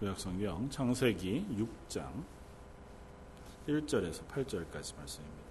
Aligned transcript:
구약성경 0.00 0.70
창세기 0.70 1.44
6장 1.58 2.08
1절에서 3.68 4.26
8절까지 4.28 4.96
말씀입니다. 4.96 5.50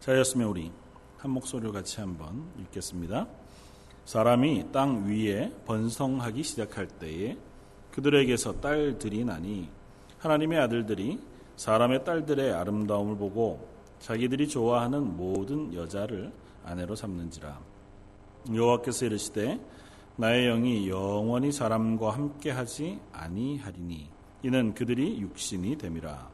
자였으면 0.00 0.48
우리 0.48 0.70
한 1.16 1.30
목소리로 1.30 1.72
같이 1.72 1.98
한번 1.98 2.46
읽겠습니다. 2.58 3.26
사람이 4.04 4.70
땅 4.72 5.06
위에 5.08 5.50
번성하기 5.64 6.42
시작할 6.42 6.88
때에 6.88 7.38
그들에게서 7.92 8.60
딸들이 8.60 9.24
나니 9.24 9.70
하나님의 10.18 10.58
아들들이 10.58 11.18
사람의 11.56 12.04
딸들의 12.04 12.52
아름다움을 12.52 13.16
보고 13.16 13.75
자기들이 14.00 14.48
좋아하는 14.48 15.16
모든 15.16 15.72
여자를 15.74 16.32
아내로 16.64 16.94
삼는지라. 16.94 17.58
여호와께서 18.54 19.06
이르시되 19.06 19.60
나의 20.16 20.46
영이 20.46 20.88
영원히 20.88 21.52
사람과 21.52 22.10
함께하지 22.10 23.00
아니하리니 23.12 24.08
이는 24.42 24.74
그들이 24.74 25.20
육신이 25.20 25.76
됨이라. 25.76 26.30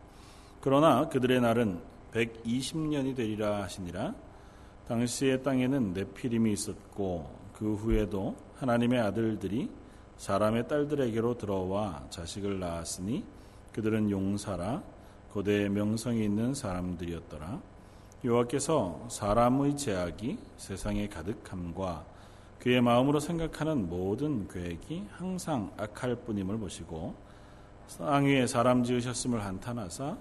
그러나 0.60 1.08
그들의 1.08 1.40
날은 1.40 1.80
120년이 2.12 3.16
되리라 3.16 3.62
하시니라. 3.62 4.14
당시의 4.86 5.42
땅에는 5.42 5.94
네피림이 5.94 6.52
있었고 6.52 7.30
그 7.54 7.74
후에도 7.74 8.36
하나님의 8.56 9.00
아들들이 9.00 9.70
사람의 10.16 10.68
딸들에게로 10.68 11.38
들어와 11.38 12.04
자식을 12.10 12.60
낳았으니 12.60 13.24
그들은 13.72 14.10
용사라 14.10 14.82
고대 15.32 15.66
명성이 15.70 16.24
있는 16.24 16.52
사람들이었더라. 16.52 17.58
여호와께서 18.22 19.06
사람의 19.08 19.78
제약이 19.78 20.38
세상에 20.58 21.08
가득함과 21.08 22.04
그의 22.58 22.82
마음으로 22.82 23.18
생각하는 23.18 23.88
모든 23.88 24.46
계획이 24.46 25.06
항상 25.10 25.72
악할 25.78 26.16
뿐임을 26.16 26.58
보시고 26.58 27.14
땅 27.98 28.26
위에 28.26 28.46
사람 28.46 28.84
지으셨음을 28.84 29.42
한탄하사 29.42 30.18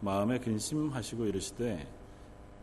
마음에 0.00 0.38
근심하시고 0.38 1.24
이르시되 1.24 1.88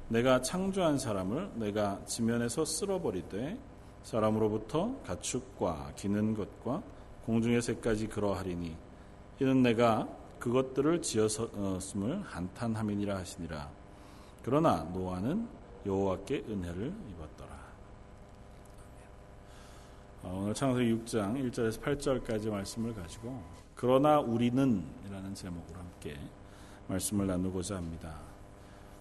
내가 0.10 0.42
창조한 0.44 1.00
사람을 1.00 1.50
내가 1.56 2.00
지면에서 2.06 2.64
쓸어버리되 2.64 3.58
사람으로부터 4.04 4.96
가축과 5.04 5.94
기는 5.96 6.36
것과 6.36 6.84
공중의 7.26 7.64
새까지 7.64 8.08
그러하리니 8.08 8.78
이는 9.42 9.64
내가 9.64 10.08
그것들을 10.40 11.02
지었음을 11.02 12.22
한탄함이니라 12.24 13.18
하시니라. 13.18 13.70
그러나 14.44 14.84
노아는 14.94 15.48
여호와께 15.86 16.46
은혜를 16.48 16.94
입었더라. 17.12 17.58
어, 20.24 20.40
오늘 20.42 20.54
창세기 20.54 20.94
6장 20.94 21.52
1절에서 21.52 21.82
8절까지 21.82 22.50
말씀을 22.50 22.94
가지고 22.94 23.42
그러나 23.76 24.20
우리는 24.20 24.84
이라는 25.08 25.34
제목으로 25.36 25.80
함께 25.80 26.18
말씀을 26.88 27.28
나누고자 27.28 27.78
합니다. 27.78 28.18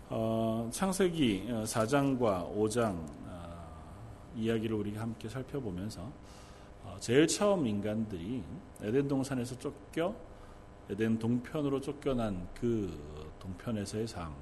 어, 0.09 0.69
창세기 0.73 1.49
4장과 1.49 2.55
5장 2.55 2.97
어, 3.27 3.83
이야기를 4.37 4.77
우리가 4.77 5.01
함께 5.01 5.29
살펴보면서 5.29 6.13
어, 6.85 6.97
제일 7.01 7.27
처음 7.27 7.67
인간들이 7.67 8.45
에덴 8.83 9.09
동산에서 9.09 9.59
쫓겨 9.59 10.15
에덴 10.89 11.19
동편으로 11.19 11.81
쫓겨난 11.81 12.49
그 12.55 13.33
동편에서의 13.41 14.07
삶, 14.07 14.33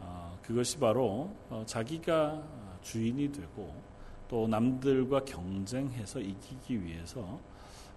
어, 0.00 0.38
그것이 0.42 0.78
바로 0.78 1.34
어, 1.48 1.62
자기가 1.66 2.42
주인이 2.82 3.32
되고 3.32 3.74
또 4.28 4.46
남들과 4.46 5.24
경쟁해서 5.24 6.20
이기기 6.20 6.84
위해서 6.84 7.40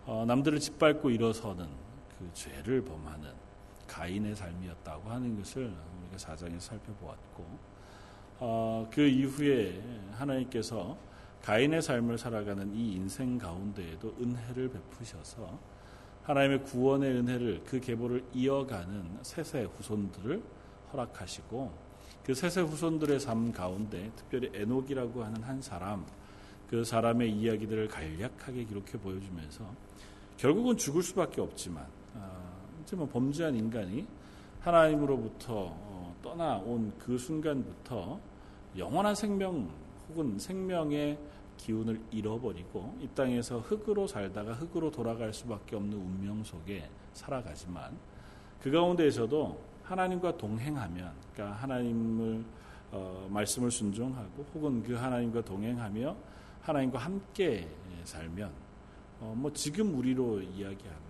어, 0.05 0.23
남들을 0.25 0.59
짓밟고 0.59 1.09
일어서는 1.09 1.67
그 2.17 2.29
죄를 2.33 2.83
범하는 2.83 3.29
가인의 3.87 4.35
삶이었다고 4.35 5.09
하는 5.09 5.37
것을 5.37 5.73
우리가 6.01 6.17
사장에서 6.17 6.59
살펴보았고 6.59 7.77
그 8.91 9.01
이후에 9.01 9.81
하나님께서 10.11 10.97
가인의 11.41 11.81
삶을 11.81 12.17
살아가는 12.17 12.73
이 12.75 12.93
인생 12.93 13.37
가운데에도 13.37 14.13
은혜를 14.19 14.69
베푸셔서 14.69 15.57
하나님의 16.27 16.63
구원의 16.65 17.09
은혜를 17.09 17.61
그 17.65 17.79
계보를 17.79 18.21
이어가는 18.33 19.19
세세 19.21 19.63
후손들을 19.63 20.43
허락하시고 20.91 21.71
그 22.25 22.33
세세 22.33 22.61
후손들의 22.61 23.17
삶 23.21 23.53
가운데 23.53 24.11
특별히 24.13 24.51
에녹이라고 24.53 25.23
하는 25.23 25.41
한 25.41 25.61
사람 25.61 26.05
그 26.69 26.83
사람의 26.83 27.31
이야기들을 27.31 27.87
간략하게 27.87 28.65
기록해 28.65 28.91
보여주면서 29.01 29.63
결국은 30.35 30.75
죽을 30.75 31.01
수밖에 31.01 31.39
없지만 31.39 31.87
아, 32.15 32.29
이제 32.83 32.97
뭐 32.97 33.07
범죄한 33.07 33.55
인간이 33.55 34.05
하나님으로부터 34.59 35.53
어, 35.55 36.13
떠나온 36.21 36.91
그 36.99 37.17
순간부터 37.17 38.19
영원한 38.77 39.15
생명 39.15 39.69
혹은 40.09 40.37
생명의 40.37 41.17
기운을 41.57 41.99
잃어버리고 42.11 42.97
이 43.01 43.07
땅에서 43.09 43.59
흙으로 43.59 44.07
살다가 44.07 44.53
흙으로 44.53 44.91
돌아갈 44.91 45.33
수밖에 45.33 45.75
없는 45.75 45.97
운명 45.97 46.43
속에 46.43 46.89
살아가지만 47.13 47.97
그 48.61 48.71
가운데에서도 48.71 49.59
하나님과 49.83 50.37
동행하면 50.37 51.11
그러니까 51.33 51.57
하나님을 51.57 52.43
어, 52.91 53.27
말씀을 53.29 53.69
순종하고 53.69 54.45
혹은 54.53 54.81
그 54.83 54.93
하나님과 54.93 55.43
동행하며 55.43 56.15
하나님과 56.61 56.99
함께 56.99 57.67
살면 58.03 58.51
어, 59.19 59.33
뭐 59.35 59.51
지금 59.51 59.97
우리로 59.97 60.41
이야기하면 60.41 61.01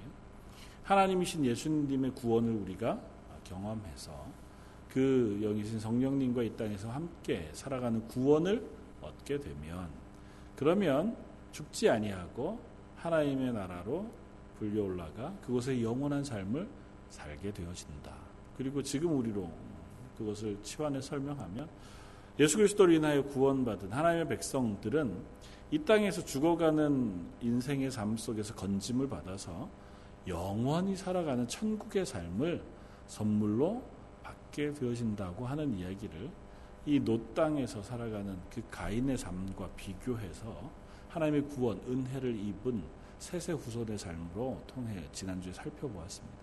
하나님이신 0.83 1.45
예수님의 1.45 2.11
구원을 2.11 2.53
우리가 2.53 2.99
경험해서 3.43 4.25
그 4.89 5.39
영이신 5.41 5.79
성령님과 5.79 6.43
이 6.43 6.55
땅에서 6.55 6.89
함께 6.89 7.49
살아가는 7.53 8.07
구원을 8.07 8.65
얻게 9.01 9.39
되면 9.39 9.89
그러면 10.57 11.15
죽지 11.51 11.89
아니하고 11.89 12.59
하나님의 12.97 13.53
나라로 13.53 14.09
불려 14.57 14.83
올라가 14.83 15.33
그곳에 15.45 15.81
영원한 15.81 16.23
삶을 16.23 16.67
살게 17.09 17.53
되어진다. 17.53 18.11
그리고 18.57 18.81
지금 18.81 19.17
우리로 19.17 19.49
그것을 20.17 20.57
치환해 20.63 20.99
설명하면 20.99 21.69
예수 22.39 22.57
그리스도로 22.57 22.91
인하여 22.91 23.23
구원받은 23.23 23.91
하나님의 23.91 24.27
백성들은 24.27 25.15
이 25.69 25.79
땅에서 25.79 26.25
죽어가는 26.25 27.27
인생의 27.41 27.91
삶 27.91 28.17
속에서 28.17 28.55
건짐을 28.55 29.07
받아서 29.07 29.69
영원히 30.27 30.95
살아가는 30.95 31.47
천국의 31.47 32.05
삶을 32.05 32.63
선물로 33.05 33.83
받게 34.23 34.73
되어진다고 34.73 35.45
하는 35.45 35.77
이야기를 35.77 36.29
이 36.87 37.01
노 37.01 37.19
땅에서 37.33 37.83
살아가는 37.83 38.37
그 38.49 38.63
가인의 38.71 39.17
삶과 39.17 39.67
비교해서 39.75 40.71
하나님의 41.09 41.41
구원, 41.49 41.77
은혜를 41.85 42.33
입은 42.33 42.81
세세 43.19 43.51
후손의 43.51 43.97
삶으로 43.97 44.61
통해 44.67 45.03
지난주에 45.11 45.51
살펴보았습니다. 45.51 46.37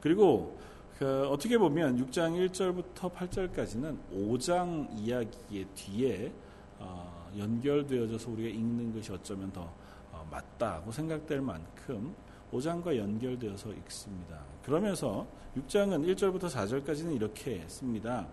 그리고 0.00 0.58
그 0.98 1.28
어떻게 1.28 1.56
보면 1.56 2.04
6장 2.04 2.50
1절부터 2.50 3.12
8절까지는 3.14 3.96
5장 4.12 4.88
이야기의 4.98 5.64
뒤에 5.76 6.32
어, 6.80 7.30
연결되어져서 7.38 8.30
우리가 8.32 8.48
읽는 8.48 8.92
것이 8.94 9.12
어쩌면 9.12 9.52
더 9.52 9.72
어, 10.10 10.26
맞다고 10.28 10.90
생각될 10.90 11.40
만큼 11.40 12.16
5장과 12.52 12.96
연결되어서 12.96 13.72
읽습니다. 13.74 14.40
그러면서 14.64 15.24
6장은 15.56 16.04
1절부터 16.16 16.50
4절까지는 16.50 17.14
이렇게 17.14 17.62
씁니다. 17.68 18.26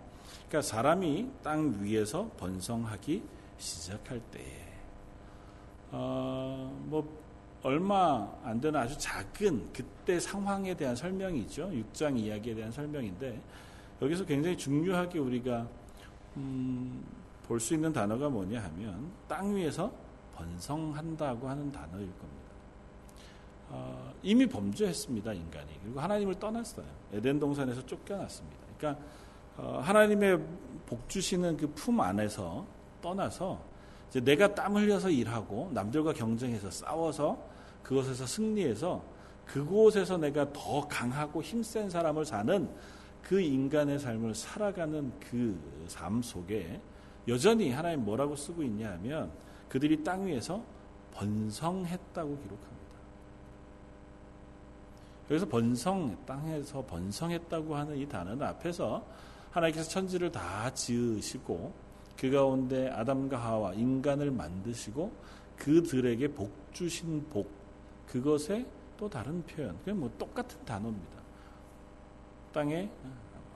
그러니까 0.47 0.61
사람이 0.61 1.29
땅 1.43 1.77
위에서 1.81 2.29
번성하기 2.37 3.23
시작할 3.57 4.21
때, 4.31 4.41
어, 5.91 6.71
뭐 6.85 7.25
얼마 7.63 8.31
안 8.43 8.61
되는 8.61 8.79
아주 8.79 8.95
작은 8.97 9.73
그때 9.73 10.19
상황에 10.19 10.75
대한 10.75 10.95
설명이죠. 10.95 11.69
6장 11.69 12.17
이야기에 12.17 12.53
대한 12.53 12.71
설명인데 12.71 13.41
여기서 14.01 14.25
굉장히 14.25 14.55
중요하게 14.55 15.19
우리가 15.19 15.67
음, 16.37 17.03
볼 17.47 17.59
수 17.59 17.73
있는 17.73 17.91
단어가 17.93 18.29
뭐냐 18.29 18.61
하면 18.63 19.11
땅 19.27 19.55
위에서 19.55 19.91
번성한다고 20.35 21.47
하는 21.47 21.71
단어일 21.71 22.05
겁니다. 22.05 22.45
어, 23.69 24.13
이미 24.21 24.45
범죄했습니다 24.45 25.33
인간이 25.33 25.79
그리고 25.81 25.99
하나님을 25.99 26.35
떠났어요. 26.35 26.85
에덴 27.13 27.39
동산에서 27.39 27.83
쫓겨났습니다. 27.85 28.57
그러니까 28.77 29.01
어, 29.01 29.05
하나님의 29.57 30.39
복 30.85 31.07
주시는 31.09 31.57
그 31.57 31.67
품 31.73 31.99
안에서 31.99 32.65
떠나서 33.01 33.59
내가 34.23 34.53
땀 34.53 34.75
흘려서 34.75 35.09
일하고 35.09 35.69
남들과 35.73 36.13
경쟁해서 36.13 36.69
싸워서 36.69 37.37
그것에서 37.83 38.25
승리해서 38.25 39.03
그곳에서 39.45 40.17
내가 40.17 40.51
더 40.53 40.87
강하고 40.87 41.41
힘센 41.41 41.89
사람을 41.89 42.25
사는 42.25 42.69
그 43.21 43.39
인간의 43.41 43.99
삶을 43.99 44.33
살아가는 44.35 45.11
그 45.19 45.57
삶 45.93 46.21
속에 46.21 46.79
여전히 47.27 47.71
하나님 47.71 48.05
뭐라고 48.05 48.35
쓰고 48.35 48.63
있냐 48.63 48.91
하면 48.93 49.31
그들이 49.69 50.03
땅 50.03 50.25
위에서 50.25 50.63
번성했다고 51.13 52.29
기록합니다. 52.37 52.75
여기서 55.31 55.47
번성, 55.47 56.15
땅에서 56.25 56.85
번성했다고 56.85 57.75
하는 57.75 57.97
이 57.97 58.07
단어는 58.07 58.45
앞에서 58.45 59.03
하나님께서 59.55 59.89
천지를 59.89 60.31
다 60.31 60.69
지으시고 60.73 61.73
그 62.17 62.29
가운데 62.29 62.89
아담과 62.89 63.37
하와 63.37 63.73
인간을 63.73 64.31
만드시고 64.31 65.11
그들에게 65.57 66.27
복 66.29 66.51
주신 66.73 67.25
복 67.29 67.49
그것의 68.07 68.65
또 68.97 69.09
다른 69.09 69.41
표현 69.43 69.77
그냥 69.83 69.99
뭐 69.99 70.11
똑같은 70.17 70.63
단어입니다. 70.65 71.15
땅에 72.53 72.89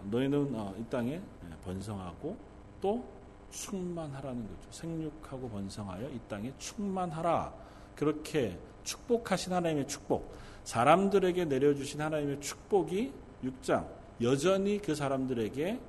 너희는 0.06 0.56
어, 0.56 0.74
이 0.78 0.84
땅에 0.90 1.22
번성하고 1.64 2.38
또 2.82 3.04
충만하라는 3.52 4.42
거죠. 4.48 4.72
생육하고 4.72 5.50
번성하여 5.50 6.10
이 6.10 6.20
땅에 6.30 6.54
충만하라. 6.58 7.54
그렇게 7.96 8.58
축복하신 8.84 9.52
하나님의 9.52 9.88
축복, 9.88 10.34
사람들에게 10.64 11.46
내려주신 11.46 12.00
하나님의 12.02 12.40
축복이 12.40 13.12
6장 13.44 13.86
여전히 14.22 14.80
그 14.80 14.96
사람들에게 14.96 15.80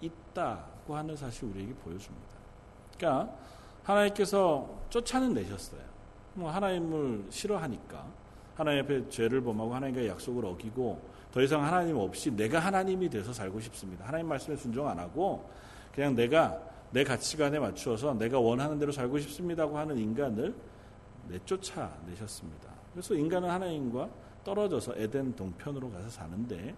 있다고 0.00 0.96
하는 0.96 1.16
사실 1.16 1.44
우리에게 1.44 1.72
보여줍니다. 1.74 2.26
그러니까 2.96 3.34
하나님께서 3.82 4.68
쫓아는 4.90 5.34
내셨어요. 5.34 5.80
뭐 6.34 6.50
하나님을 6.50 7.26
싫어하니까 7.30 8.04
하나님 8.54 8.84
앞에 8.84 9.08
죄를 9.08 9.40
범하고 9.42 9.74
하나님과 9.74 10.06
약속을 10.06 10.44
어기고 10.44 11.00
더 11.32 11.42
이상 11.42 11.62
하나님 11.62 11.96
없이 11.96 12.30
내가 12.30 12.58
하나님이 12.58 13.10
돼서 13.10 13.32
살고 13.32 13.60
싶습니다. 13.60 14.06
하나님 14.06 14.28
말씀에 14.28 14.56
순종 14.56 14.88
안 14.88 14.98
하고 14.98 15.48
그냥 15.94 16.14
내가 16.14 16.58
내 16.90 17.04
가치관에 17.04 17.58
맞추어서 17.58 18.14
내가 18.14 18.38
원하는 18.38 18.78
대로 18.78 18.92
살고 18.92 19.18
싶습니다고 19.18 19.76
하는 19.76 19.98
인간을 19.98 20.54
내쫓아 21.28 21.90
내셨습니다. 22.06 22.70
그래서 22.92 23.14
인간은 23.14 23.50
하나님과 23.50 24.08
떨어져서 24.44 24.94
에덴 24.96 25.34
동편으로 25.34 25.90
가서 25.90 26.08
사는데 26.08 26.74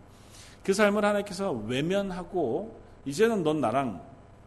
그 0.65 0.73
삶을 0.73 1.05
하나님께서 1.05 1.53
외면하고 1.53 2.88
이제는 3.05 3.43
넌 3.43 3.61
나랑 3.61 4.03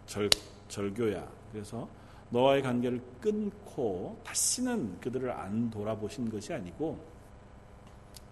절, 0.05 0.29
절교야. 0.67 1.27
그래서 1.51 1.87
너와의 2.29 2.61
관계를 2.61 3.01
끊고 3.19 4.17
다시는 4.23 4.99
그들을 4.99 5.29
안 5.31 5.69
돌아보신 5.69 6.29
것이 6.29 6.53
아니고 6.53 6.97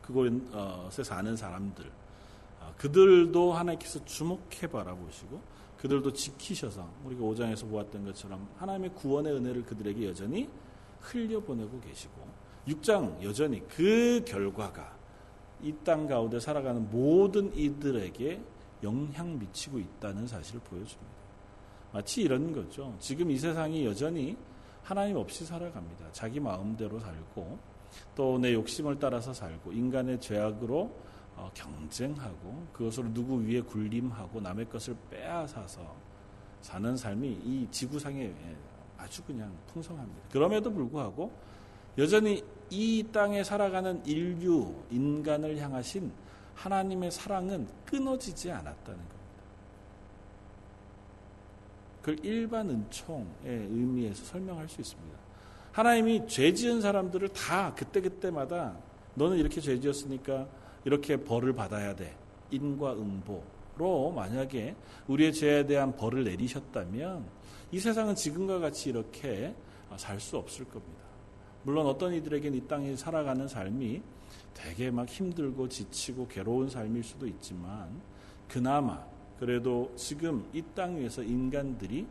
그곳에 0.01 1.03
사는 1.03 1.35
사람들 1.35 1.85
어, 2.61 2.73
그들도 2.77 3.53
하나님께서 3.53 4.03
주목해 4.05 4.67
바라보시고 4.71 5.41
그들도 5.77 6.11
지키셔서 6.13 6.87
우리가 7.05 7.21
5장에서 7.23 7.69
보았던 7.69 8.05
것처럼 8.05 8.47
하나님의 8.57 8.95
구원의 8.95 9.33
은혜를 9.33 9.63
그들에게 9.63 10.07
여전히 10.07 10.49
흘려보내고 11.01 11.79
계시고 11.81 12.13
6장 12.67 13.23
여전히 13.23 13.65
그 13.67 14.23
결과가 14.25 14.97
이 15.61 15.73
땅 15.83 16.07
가운데 16.07 16.39
살아가는 16.39 16.89
모든 16.89 17.53
이들에게 17.55 18.41
영향 18.83 19.37
미치고 19.39 19.79
있다는 19.79 20.27
사실을 20.27 20.61
보여줍니다. 20.61 21.19
마치 21.91 22.21
이런 22.21 22.51
거죠. 22.53 22.95
지금 22.99 23.31
이 23.31 23.37
세상이 23.37 23.85
여전히 23.85 24.37
하나님 24.83 25.17
없이 25.17 25.45
살아갑니다. 25.45 26.11
자기 26.11 26.39
마음대로 26.39 26.99
살고 26.99 27.59
또 28.15 28.37
내 28.37 28.53
욕심을 28.53 28.99
따라서 28.99 29.33
살고 29.33 29.71
인간의 29.71 30.19
죄악으로 30.21 30.91
어, 31.35 31.49
경쟁하고 31.53 32.67
그것으로 32.73 33.13
누구 33.13 33.41
위에 33.41 33.61
군림하고 33.61 34.41
남의 34.41 34.69
것을 34.69 34.95
빼앗아서 35.09 35.95
사는 36.61 36.95
삶이 36.97 37.27
이 37.43 37.67
지구상에 37.71 38.33
아주 38.97 39.23
그냥 39.23 39.51
풍성합니다. 39.73 40.29
그럼에도 40.31 40.71
불구하고 40.71 41.31
여전히 41.97 42.43
이 42.69 43.05
땅에 43.11 43.43
살아가는 43.43 44.05
인류, 44.05 44.73
인간을 44.91 45.57
향하신 45.57 46.11
하나님의 46.59 47.11
사랑은 47.11 47.67
끊어지지 47.85 48.51
않았다는 48.51 48.97
겁니다. 48.97 49.15
그걸 52.01 52.25
일반 52.25 52.69
은총의 52.69 53.27
의미에서 53.45 54.25
설명할 54.25 54.67
수 54.67 54.81
있습니다. 54.81 55.17
하나님이 55.71 56.27
죄 56.27 56.53
지은 56.53 56.81
사람들을 56.81 57.29
다 57.29 57.73
그때그때마다 57.75 58.75
너는 59.15 59.37
이렇게 59.37 59.61
죄 59.61 59.79
지었으니까 59.79 60.47
이렇게 60.83 61.17
벌을 61.17 61.53
받아야 61.53 61.95
돼. 61.95 62.15
인과 62.51 62.93
응보로 62.93 64.11
만약에 64.11 64.75
우리의 65.07 65.33
죄에 65.33 65.65
대한 65.65 65.95
벌을 65.95 66.23
내리셨다면 66.23 67.25
이 67.71 67.79
세상은 67.79 68.15
지금과 68.15 68.59
같이 68.59 68.89
이렇게 68.89 69.53
살 69.97 70.19
수 70.19 70.37
없을 70.37 70.65
겁니다. 70.65 71.03
물론 71.63 71.85
어떤 71.87 72.13
이들에게는 72.13 72.57
이 72.57 72.67
땅에 72.67 72.95
살아가는 72.95 73.47
삶이 73.47 74.01
되게 74.53 74.91
막 74.91 75.07
힘들고 75.07 75.69
지치고 75.69 76.27
괴로운 76.27 76.69
삶일 76.69 77.03
수도 77.03 77.27
있지만 77.27 77.89
그나마 78.47 79.03
그래도 79.39 79.93
지금 79.95 80.47
이 80.53 80.61
땅 80.75 80.97
위에서 80.97 81.23
인간들이 81.23 82.05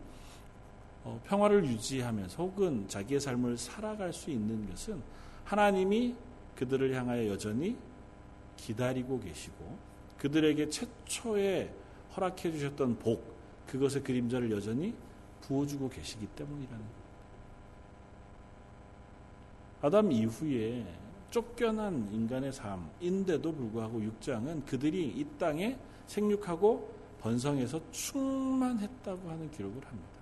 어, 1.04 1.20
평화를 1.26 1.64
유지하면서 1.64 2.42
혹은 2.42 2.88
자기의 2.88 3.20
삶을 3.20 3.58
살아갈 3.58 4.12
수 4.12 4.30
있는 4.30 4.68
것은 4.68 5.00
하나님이 5.44 6.14
그들을 6.56 6.94
향하여 6.94 7.28
여전히 7.28 7.76
기다리고 8.56 9.20
계시고 9.20 9.78
그들에게 10.18 10.68
최초에 10.68 11.72
허락해 12.16 12.50
주셨던 12.50 12.98
복 12.98 13.22
그것의 13.66 14.02
그림자를 14.02 14.50
여전히 14.50 14.94
부어주고 15.42 15.88
계시기 15.90 16.26
때문이라는 16.26 16.78
겁니다. 16.78 16.98
아담 19.80 20.10
이후에 20.10 20.84
쫓겨난 21.30 22.08
인간의 22.12 22.52
삶인데도 22.52 23.52
불구하고 23.52 24.00
6장은 24.00 24.64
그들이 24.66 25.06
이 25.08 25.26
땅에 25.38 25.76
생육하고 26.06 26.96
번성해서 27.20 27.80
충만했다고 27.90 29.28
하는 29.28 29.50
기록을 29.50 29.84
합니다. 29.84 30.18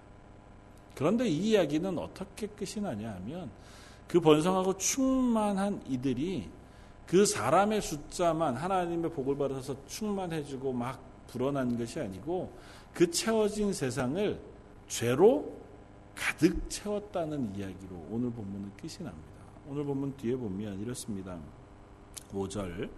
그런데 0.94 1.28
이 1.28 1.50
이야기는 1.50 1.98
어떻게 1.98 2.46
끝이 2.46 2.82
나냐 2.82 3.14
하면 3.16 3.50
그 4.08 4.20
번성하고 4.20 4.76
충만한 4.78 5.82
이들이 5.86 6.48
그 7.06 7.24
사람의 7.24 7.82
숫자만 7.82 8.56
하나님의 8.56 9.12
복을 9.12 9.36
받아서 9.36 9.76
충만해지고 9.86 10.72
막 10.72 11.00
불어난 11.28 11.78
것이 11.78 12.00
아니고 12.00 12.52
그 12.92 13.10
채워진 13.10 13.72
세상을 13.72 14.40
죄로 14.88 15.54
가득 16.14 16.68
채웠다는 16.70 17.54
이야기로 17.56 18.06
오늘 18.10 18.30
본문은 18.30 18.72
끝이 18.76 19.04
납니다. 19.04 19.35
오늘 19.68 19.84
본문 19.84 20.16
뒤에 20.16 20.36
보면 20.36 20.80
이렇습니다. 20.80 21.36
5절 22.32 22.88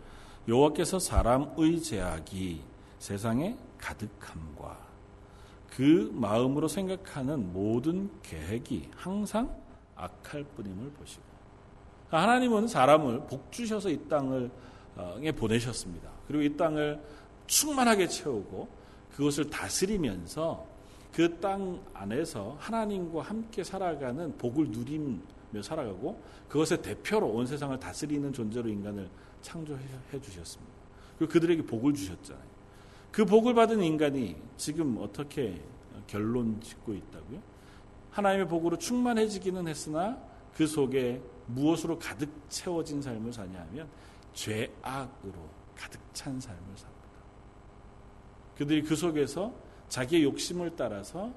여호와께서 0.47 0.99
사람의 0.99 1.81
제약이 1.83 2.63
세상에 2.99 3.57
가득함과 3.79 4.79
그 5.71 6.11
마음으로 6.15 6.69
생각하는 6.69 7.53
모든 7.53 8.11
계획이 8.23 8.91
항상 8.95 9.55
악할 9.97 10.45
뿐임을 10.45 10.91
보시고 10.91 11.23
하나님은 12.11 12.69
사람을 12.69 13.27
복 13.27 13.51
주셔서 13.51 13.91
이 13.91 14.09
땅을 14.09 14.51
에 15.23 15.33
보내셨습니다. 15.33 16.11
그리고 16.27 16.43
이 16.43 16.57
땅을 16.57 17.01
충만하게 17.47 18.09
채우고 18.09 18.69
그것을 19.15 19.49
다스리면서 19.49 20.67
그 21.13 21.41
땅 21.41 21.81
안에서 21.95 22.57
하나님과 22.59 23.23
함께 23.23 23.65
살아가는 23.65 24.37
복을 24.39 24.71
누리 24.71 25.19
며 25.51 25.63
살아가고 25.63 26.21
그것의 26.49 26.83
대표로 26.83 27.29
온 27.29 27.47
세상을 27.47 27.79
다스리는 27.79 28.33
존재로 28.33 28.69
인간을 28.69 29.09
창조해 29.41 29.81
주셨습니다. 30.21 30.73
그리고 31.19 31.33
그들에게 31.33 31.63
복을 31.63 31.95
주셨잖아요. 31.95 32.59
그 33.11 33.25
복을 33.25 33.55
받은 33.55 33.83
인간이 33.83 34.37
지금 34.57 34.99
어떻게 35.01 35.61
결론 36.07 36.61
짓고 36.61 36.95
있다고요? 36.95 37.41
하나님의 38.11 38.49
복으로 38.49 38.77
충만해지기는 38.79 39.67
했으나 39.69 40.19
그 40.55 40.67
속에 40.67 41.23
무엇으로 41.47 41.99
가득 41.99 42.29
채워진 42.49 43.01
삶을 43.01 43.33
사냐 43.33 43.61
하면 43.61 43.89
죄악으로 44.35 45.35
가득 45.77 46.01
찬 46.13 46.41
삶을 46.41 46.61
삽니다. 46.75 46.99
그들이 48.57 48.83
그 48.83 48.97
속에서 48.97 49.55
자기의 49.89 50.25
욕심을 50.25 50.75
따라서 50.77 51.33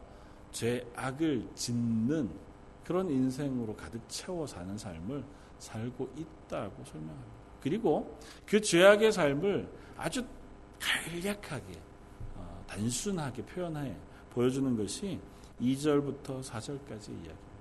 죄악을 0.51 1.47
짓는 1.55 2.29
그런 2.83 3.09
인생으로 3.09 3.75
가득 3.75 4.01
채워 4.07 4.45
사는 4.45 4.77
삶을 4.77 5.23
살고 5.59 6.09
있다고 6.17 6.83
설명합니다. 6.83 7.31
그리고 7.61 8.17
그 8.45 8.59
죄악의 8.59 9.11
삶을 9.11 9.69
아주 9.95 10.25
간략하게 10.79 11.79
어, 12.35 12.63
단순하게 12.67 13.43
표현해 13.45 13.95
보여주는 14.31 14.75
것이 14.75 15.19
2절부터 15.61 16.41
4절까지 16.41 17.09
이야기입니다. 17.09 17.51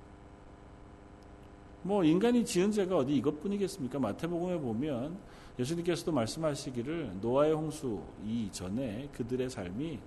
뭐 1.83 2.05
인간이 2.05 2.45
지은 2.45 2.73
죄가 2.73 2.99
어디 2.99 3.17
이것뿐이겠습니까? 3.17 3.99
마태복음에 3.99 4.59
보면 4.59 5.19
예수님께서도 5.59 6.13
말씀하시기를 6.13 7.19
노아의 7.21 7.53
홍수 7.53 8.03
이전에 8.25 9.09
그들의 9.13 9.51
삶이 9.51 9.99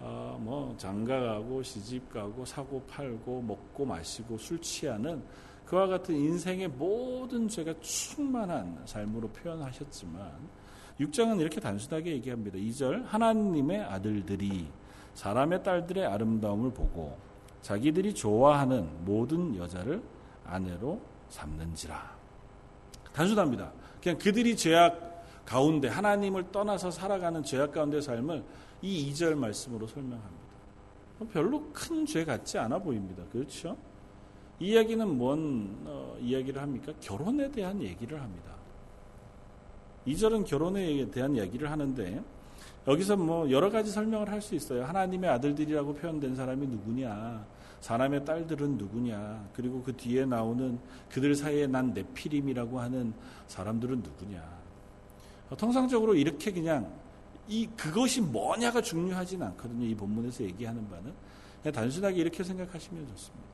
어, 0.00 0.38
뭐 0.40 0.74
장가가고 0.78 1.62
시집가고 1.62 2.44
사고 2.44 2.82
팔고 2.88 3.42
먹고 3.42 3.84
마시고 3.84 4.38
술 4.38 4.60
취하는 4.60 5.22
그와 5.66 5.86
같은 5.86 6.14
인생의 6.16 6.68
모든 6.68 7.46
죄가 7.46 7.74
충만한 7.80 8.80
삶으로 8.86 9.28
표현하셨지만 9.28 10.32
6장은 10.98 11.40
이렇게 11.40 11.60
단순하게 11.60 12.12
얘기합니다. 12.12 12.58
2절 12.58 13.04
하나님의 13.04 13.82
아들들이 13.82 14.66
사람의 15.14 15.62
딸들의 15.62 16.04
아름다움을 16.06 16.72
보고 16.72 17.16
자기들이 17.62 18.14
좋아하는 18.14 18.88
모든 19.04 19.54
여자를 19.56 20.02
아내로 20.44 21.00
삼는지라. 21.28 22.18
단순합니다. 23.12 23.70
그냥 24.02 24.18
그들이 24.18 24.56
죄악 24.56 25.24
가운데 25.44 25.88
하나님을 25.88 26.50
떠나서 26.50 26.90
살아가는 26.90 27.42
죄악 27.42 27.72
가운데 27.72 28.00
삶을 28.00 28.42
이 28.82 29.10
2절 29.12 29.34
말씀으로 29.34 29.86
설명합니다. 29.86 30.40
별로 31.32 31.62
큰 31.72 32.06
죄 32.06 32.24
같지 32.24 32.58
않아 32.58 32.78
보입니다. 32.78 33.22
그렇죠? 33.30 33.76
이 34.58 34.68
이야기는 34.72 35.18
뭔 35.18 35.76
어, 35.84 36.16
이야기를 36.20 36.60
합니까? 36.60 36.92
결혼에 37.00 37.50
대한 37.50 37.80
얘기를 37.82 38.20
합니다. 38.20 38.52
2절은 40.06 40.46
결혼에 40.46 41.10
대한 41.10 41.34
이야기를 41.36 41.70
하는데 41.70 42.22
여기서 42.86 43.16
뭐 43.16 43.50
여러 43.50 43.70
가지 43.70 43.90
설명을 43.90 44.30
할 44.30 44.40
수 44.40 44.54
있어요. 44.54 44.84
하나님의 44.84 45.28
아들들이라고 45.30 45.94
표현된 45.94 46.34
사람이 46.34 46.66
누구냐? 46.66 47.44
사람의 47.80 48.24
딸들은 48.24 48.78
누구냐? 48.78 49.48
그리고 49.54 49.82
그 49.82 49.94
뒤에 49.94 50.24
나오는 50.24 50.78
그들 51.10 51.34
사이에 51.34 51.66
난 51.66 51.92
네피림이라고 51.92 52.80
하는 52.80 53.12
사람들은 53.48 54.02
누구냐? 54.02 54.42
통상적으로 55.58 56.14
이렇게 56.14 56.50
그냥 56.52 56.90
이 57.50 57.66
그것이 57.76 58.20
뭐냐가 58.20 58.80
중요하진 58.80 59.42
않거든요. 59.42 59.84
이 59.84 59.94
본문에서 59.94 60.44
얘기하는 60.44 60.88
바는 60.88 61.12
그냥 61.60 61.74
단순하게 61.74 62.16
이렇게 62.20 62.44
생각하시면 62.44 63.08
좋습니다. 63.08 63.50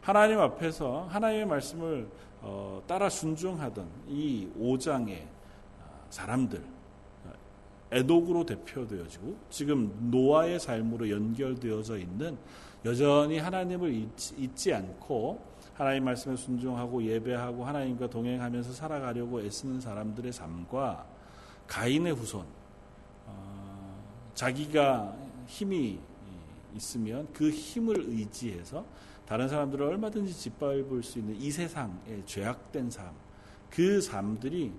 하나님 0.00 0.40
앞에서 0.40 1.06
하나님의 1.08 1.46
말씀을 1.46 2.08
어, 2.40 2.82
따라 2.86 3.08
순종하던 3.08 3.88
이 4.08 4.48
5장의 4.58 5.22
사람들 6.10 6.62
애독으로 7.92 8.44
대표되어지고 8.44 9.36
지금 9.50 10.10
노아의 10.10 10.60
삶으로 10.60 11.08
연결되어져 11.08 11.98
있는 11.98 12.36
여전히 12.84 13.38
하나님을 13.38 13.92
잊지, 13.94 14.34
잊지 14.36 14.74
않고 14.74 15.40
하나님 15.74 16.04
말씀에 16.04 16.36
순종하고 16.36 17.02
예배하고 17.04 17.64
하나님과 17.64 18.08
동행하면서 18.08 18.72
살아가려고 18.72 19.40
애쓰는 19.40 19.80
사람들의 19.80 20.32
삶과 20.32 21.06
가인의 21.66 22.14
후손 22.14 22.40
어, 22.40 22.57
자기가 24.38 25.16
힘이 25.48 25.98
있으면 26.76 27.26
그 27.32 27.50
힘을 27.50 27.96
의지해서 27.98 28.84
다른 29.26 29.48
사람들을 29.48 29.84
얼마든지 29.84 30.32
짓밟을 30.32 31.02
수 31.02 31.18
있는 31.18 31.34
이 31.34 31.50
세상의 31.50 32.22
죄악된 32.24 32.88
삶, 32.88 33.12
그 33.68 34.00
삶들이 34.00 34.72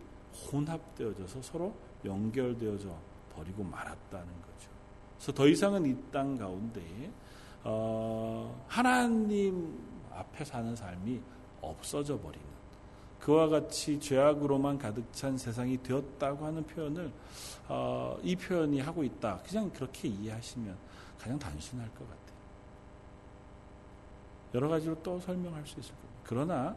혼합되어져서 0.49 1.41
서로 1.41 1.75
연결되어져 2.05 2.87
버리고 3.35 3.65
말았다는 3.65 4.27
거죠. 4.27 4.69
그래서 5.17 5.33
더 5.33 5.45
이상은 5.45 5.85
이 5.85 5.95
땅 6.09 6.37
가운데 6.37 6.81
어, 7.65 8.63
하나님 8.69 9.77
앞에 10.13 10.45
사는 10.45 10.73
삶이 10.73 11.19
없어져 11.59 12.17
버리는 12.17 12.48
그와 13.19 13.49
같이 13.49 13.99
죄악으로만 13.99 14.77
가득 14.77 15.11
찬 15.13 15.37
세상이 15.37 15.83
되었다고 15.83 16.45
하는 16.45 16.63
표현을 16.65 17.11
어, 17.67 18.17
이 18.23 18.35
표현이 18.35 18.79
하고 18.79 19.03
있다. 19.03 19.39
그냥 19.47 19.69
그렇게 19.71 20.07
이해하시면 20.07 20.75
가장 21.19 21.37
단순할 21.37 21.87
것 21.89 21.99
같아요. 21.99 22.19
여러 24.55 24.67
가지로 24.69 24.95
또 25.03 25.19
설명할 25.19 25.65
수 25.65 25.79
있을 25.79 25.91
겁니다. 25.91 26.21
그러나 26.23 26.75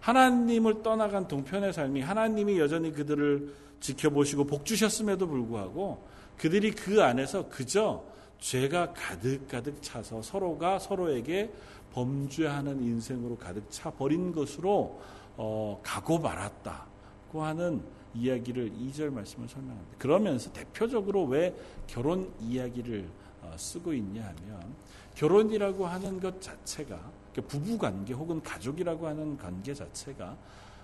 하나님을 0.00 0.82
떠나간 0.82 1.26
동편의 1.26 1.72
삶이 1.72 2.02
하나님이 2.02 2.58
여전히 2.58 2.92
그들을 2.92 3.54
지켜보시고 3.80 4.44
복 4.44 4.64
주셨음에도 4.64 5.26
불구하고 5.26 6.04
그들이 6.36 6.72
그 6.72 7.02
안에서 7.02 7.48
그저 7.48 8.04
죄가 8.38 8.92
가득가득 8.92 9.82
차서 9.82 10.22
서로가 10.22 10.78
서로에게 10.78 11.52
범죄하는 11.92 12.82
인생으로 12.82 13.36
가득 13.36 13.68
차 13.70 13.90
버린 13.90 14.32
것으로 14.32 15.00
어, 15.38 15.80
가고 15.82 16.18
말았다고 16.18 17.42
하는 17.42 17.80
이야기를 18.14 18.72
2절 18.72 19.12
말씀을 19.12 19.48
설명합니다. 19.48 19.98
그러면서 19.98 20.52
대표적으로 20.52 21.24
왜 21.24 21.54
결혼 21.86 22.30
이야기를 22.40 23.08
어, 23.42 23.54
쓰고 23.56 23.92
있냐 23.94 24.22
하면 24.22 24.74
결혼이라고 25.14 25.86
하는 25.86 26.20
것 26.20 26.42
자체가 26.42 26.98
그러니까 27.32 27.42
부부 27.48 27.78
관계 27.78 28.12
혹은 28.12 28.42
가족이라고 28.42 29.06
하는 29.06 29.36
관계 29.36 29.72
자체가 29.72 30.36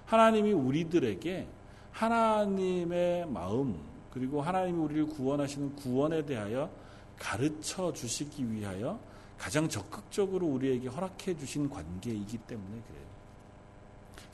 하나님이 0.06 0.52
우리들에게 0.52 1.46
하나님의 1.90 3.26
마음 3.26 3.78
그리고 4.12 4.40
하나님이 4.40 4.78
우리를 4.78 5.06
구원하시는 5.06 5.74
구원에 5.74 6.24
대하여 6.24 6.70
가르쳐 7.18 7.92
주시기 7.92 8.52
위하여 8.52 8.98
가장 9.36 9.68
적극적으로 9.68 10.46
우리에게 10.46 10.88
허락해 10.88 11.36
주신 11.36 11.68
관계이기 11.68 12.38
때문에 12.38 12.82
그래요. 12.86 13.13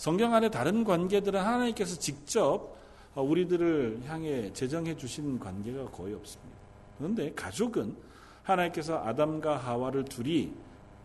성경 0.01 0.33
안에 0.33 0.49
다른 0.49 0.83
관계들은 0.83 1.39
하나님께서 1.39 1.99
직접 1.99 2.75
우리들을 3.15 4.01
향해 4.07 4.51
제정해 4.55 4.97
주신 4.97 5.39
관계가 5.39 5.91
거의 5.91 6.15
없습니다. 6.15 6.57
그런데 6.97 7.35
가족은 7.35 7.95
하나님께서 8.43 9.05
아담과 9.05 9.59
하와를 9.59 10.07
둘이 10.07 10.55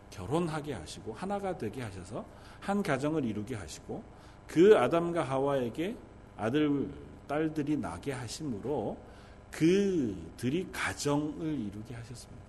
결혼하게 0.08 0.72
하시고 0.72 1.12
하나가 1.12 1.58
되게 1.58 1.82
하셔서 1.82 2.24
한 2.58 2.82
가정을 2.82 3.26
이루게 3.26 3.54
하시고 3.54 4.02
그 4.46 4.78
아담과 4.78 5.24
하와에게 5.24 5.94
아들 6.38 6.88
딸들이 7.28 7.76
나게 7.76 8.12
하심으로 8.12 8.96
그들이 9.50 10.68
가정을 10.72 11.44
이루게 11.44 11.94
하셨습니다. 11.96 12.42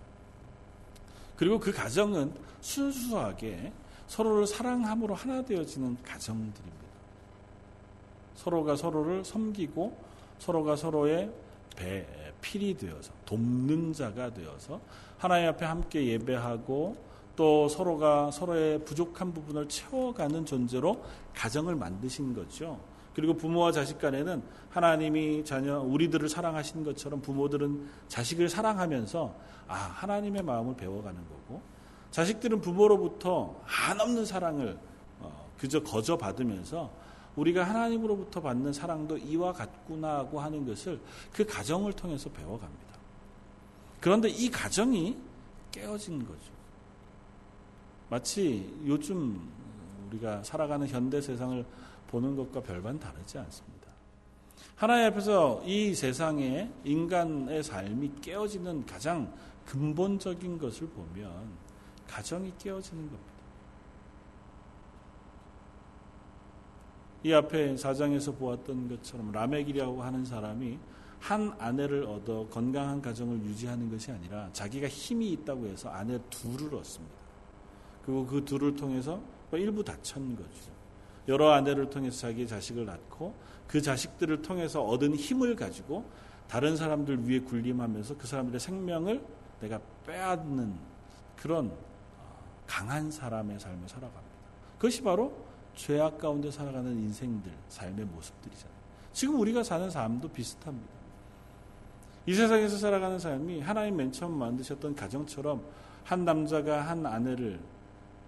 그리고 1.36 1.60
그 1.60 1.74
가정은 1.74 2.32
순수하게 2.62 3.74
서로를 4.08 4.48
사랑함으로 4.48 5.14
하나 5.14 5.44
되어지는 5.44 5.98
가정들입니다. 6.04 6.78
서로가 8.36 8.76
서로를 8.76 9.26
섬기고 9.26 9.98
서로가 10.40 10.76
서로의 10.76 11.32
배, 11.76 12.06
필이 12.42 12.78
되어서 12.78 13.12
돕는 13.26 13.94
자가 13.94 14.34
되어서 14.34 14.80
하나님 15.18 15.50
앞에 15.50 15.66
함께 15.66 16.06
예배하고 16.08 16.96
또 17.36 17.70
서로가 17.70 18.32
서로의 18.32 18.84
부족한 18.84 19.34
부분을 19.34 19.68
채워가는 19.70 20.46
존재로 20.46 21.04
가정을 21.36 21.76
만드신 21.76 22.34
거죠. 22.34 22.80
그리고 23.14 23.36
부모와 23.36 23.72
자식 23.72 24.00
간에는 24.00 24.42
하나님이 24.70 25.44
자녀 25.44 25.80
우리들을 25.80 26.30
사랑하신 26.30 26.84
것처럼 26.84 27.22
부모들은 27.22 27.90
자식을 28.08 28.50
사랑하면서 28.50 29.34
아 29.68 29.74
하나님의 29.74 30.44
마음을 30.44 30.76
배워가는 30.76 31.20
거고 31.28 31.62
자식들은 32.12 32.62
부모로부터 32.62 33.60
한없는 33.64 34.26
사랑을 34.26 34.78
어, 35.20 35.50
그저 35.58 35.82
거저 35.84 36.18
받으면서 36.18 36.92
우리가 37.36 37.64
하나님으로부터 37.64 38.42
받는 38.42 38.74
사랑도 38.74 39.18
이와 39.18 39.54
같구나 39.54 40.18
하고 40.18 40.40
하는 40.40 40.66
것을 40.66 41.00
그 41.32 41.46
가정을 41.46 41.94
통해서 41.94 42.30
배워갑니다. 42.30 42.98
그런데 44.02 44.30
이 44.30 44.50
가정이 44.50 45.18
깨어진 45.72 46.20
거죠. 46.20 46.58
마치 48.10 48.74
요즘 48.86 49.40
우리가 50.08 50.44
살아가는 50.44 50.88
현대 50.88 51.22
세상을 51.22 51.64
보는 52.08 52.36
것과 52.36 52.62
별반 52.62 53.00
다르지 53.00 53.38
않습니다. 53.38 53.88
하나님 54.76 55.08
앞에서 55.08 55.62
이 55.66 55.94
세상에 55.94 56.72
인간의 56.84 57.64
삶이 57.64 58.14
깨어지는 58.22 58.86
가장 58.86 59.32
근본적인 59.66 60.58
것을 60.58 60.88
보면 60.88 61.66
가정이 62.08 62.54
깨어지는 62.58 63.04
겁니다. 63.04 63.38
이 67.24 67.34
앞에 67.34 67.76
사장에서 67.76 68.32
보았던 68.34 68.90
것처럼 68.90 69.32
라멕이라고 69.32 70.02
하는 70.02 70.24
사람이 70.24 70.80
한 71.20 71.54
아내를 71.60 72.04
얻어 72.04 72.48
건강한 72.48 73.02
가정을 73.02 73.42
유지하는 73.44 73.90
것이 73.90 74.12
아니라 74.12 74.50
자기가 74.54 74.88
힘이 74.88 75.32
있다고 75.32 75.66
해서 75.68 75.90
아내 75.90 76.20
둘을 76.30 76.74
얻습니다. 76.76 77.16
그리고 78.06 78.26
그 78.26 78.46
둘을 78.46 78.76
통해서 78.76 79.22
일부 79.52 79.84
다천 79.84 80.36
거죠. 80.36 80.72
여러 81.28 81.52
아내를 81.52 81.90
통해서 81.90 82.20
자기의 82.20 82.48
자식을 82.48 82.86
낳고 82.86 83.34
그 83.68 83.82
자식들을 83.82 84.42
통해서 84.42 84.82
얻은 84.84 85.16
힘을 85.16 85.56
가지고 85.56 86.06
다른 86.48 86.78
사람들 86.78 87.28
위에 87.28 87.40
군림하면서 87.40 88.18
그 88.18 88.28
사람들의 88.28 88.60
생명을 88.60 89.22
내가 89.60 89.82
빼앗는 90.06 90.76
그런 91.36 91.68
어, 91.68 91.87
강한 92.67 93.09
사람의 93.09 93.59
삶을 93.59 93.88
살아갑니다. 93.88 94.38
그것이 94.75 95.01
바로 95.01 95.33
죄악 95.75 96.17
가운데 96.17 96.51
살아가는 96.51 96.91
인생들, 96.91 97.51
삶의 97.69 98.05
모습들이잖아요. 98.05 98.77
지금 99.13 99.39
우리가 99.39 99.63
사는 99.63 99.89
삶도 99.89 100.27
비슷합니다. 100.29 100.97
이 102.25 102.33
세상에서 102.33 102.77
살아가는 102.77 103.17
삶이 103.17 103.62
하나님 103.62 103.95
맨 103.95 104.12
처음 104.12 104.33
만드셨던 104.33 104.95
가정처럼 104.95 105.63
한 106.03 106.25
남자가 106.25 106.81
한 106.81 107.05
아내를 107.05 107.59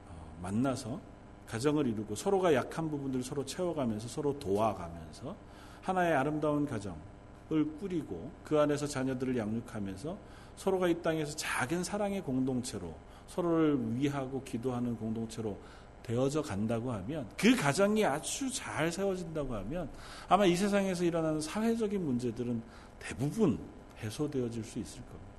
어, 0.10 0.38
만나서 0.41 1.00
가정을 1.48 1.88
이루고 1.88 2.15
서로가 2.15 2.53
약한 2.53 2.89
부분들을 2.89 3.24
서로 3.24 3.46
채워가면서 3.46 4.08
서로 4.08 4.38
도와가면서 4.39 5.36
하나의 5.81 6.15
아름다운 6.15 6.65
가정을 6.65 7.77
꾸리고 7.79 8.31
그 8.43 8.60
안에서 8.60 8.88
자녀들을 8.88 9.36
양육하면서 9.38 10.17
서로가 10.55 10.88
이 10.88 11.01
땅에서 11.01 11.36
작은 11.36 11.84
사랑의 11.84 12.22
공동체로 12.22 12.93
서로를 13.30 13.78
위하고 13.96 14.44
기도하는 14.44 14.96
공동체로 14.98 15.58
되어져 16.04 16.42
간다고 16.42 16.92
하면 16.92 17.30
그 17.38 17.56
가정이 17.56 18.04
아주 18.04 18.52
잘 18.52 18.92
세워진다고 18.92 19.54
하면 19.54 19.90
아마 20.28 20.46
이 20.46 20.56
세상에서 20.56 21.04
일어나는 21.04 21.40
사회적인 21.40 22.04
문제들은 22.04 22.62
대부분 22.98 23.60
해소되어질 24.02 24.64
수 24.64 24.80
있을 24.80 25.02
겁니다. 25.02 25.30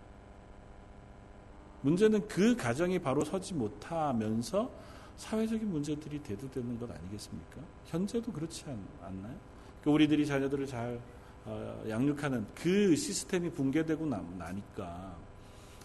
문제는 1.83 2.29
그 2.29 2.55
가정이 2.57 2.99
바로 3.01 3.25
서지 3.25 3.55
못하면서 3.55 4.71
사회적인 5.17 5.69
문제들이 5.69 6.21
대두되는 6.21 6.79
것 6.79 6.91
아니겠습니까? 6.91 7.57
현재도 7.87 8.33
그렇지 8.33 8.65
않, 8.67 9.23
나요 9.23 9.35
그 9.83 9.91
우리들이 9.91 10.27
자녀들을 10.27 10.67
잘 10.67 11.01
어, 11.47 11.83
양육하는 11.89 12.47
그 12.55 12.95
시스템이 12.95 13.51
붕괴되고 13.51 14.07
나니까 14.07 15.17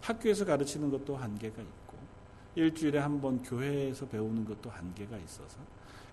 학교에서 0.02 0.46
가르치는 0.46 0.92
것도 0.92 1.16
한계가 1.16 1.62
있고 1.62 1.85
일주일에 2.56 3.00
한 3.00 3.22
번 3.22 3.42
교회에서 3.44 4.08
배우는 4.08 4.46
것도 4.46 4.70
한계가 4.70 5.18
있어서 5.18 5.58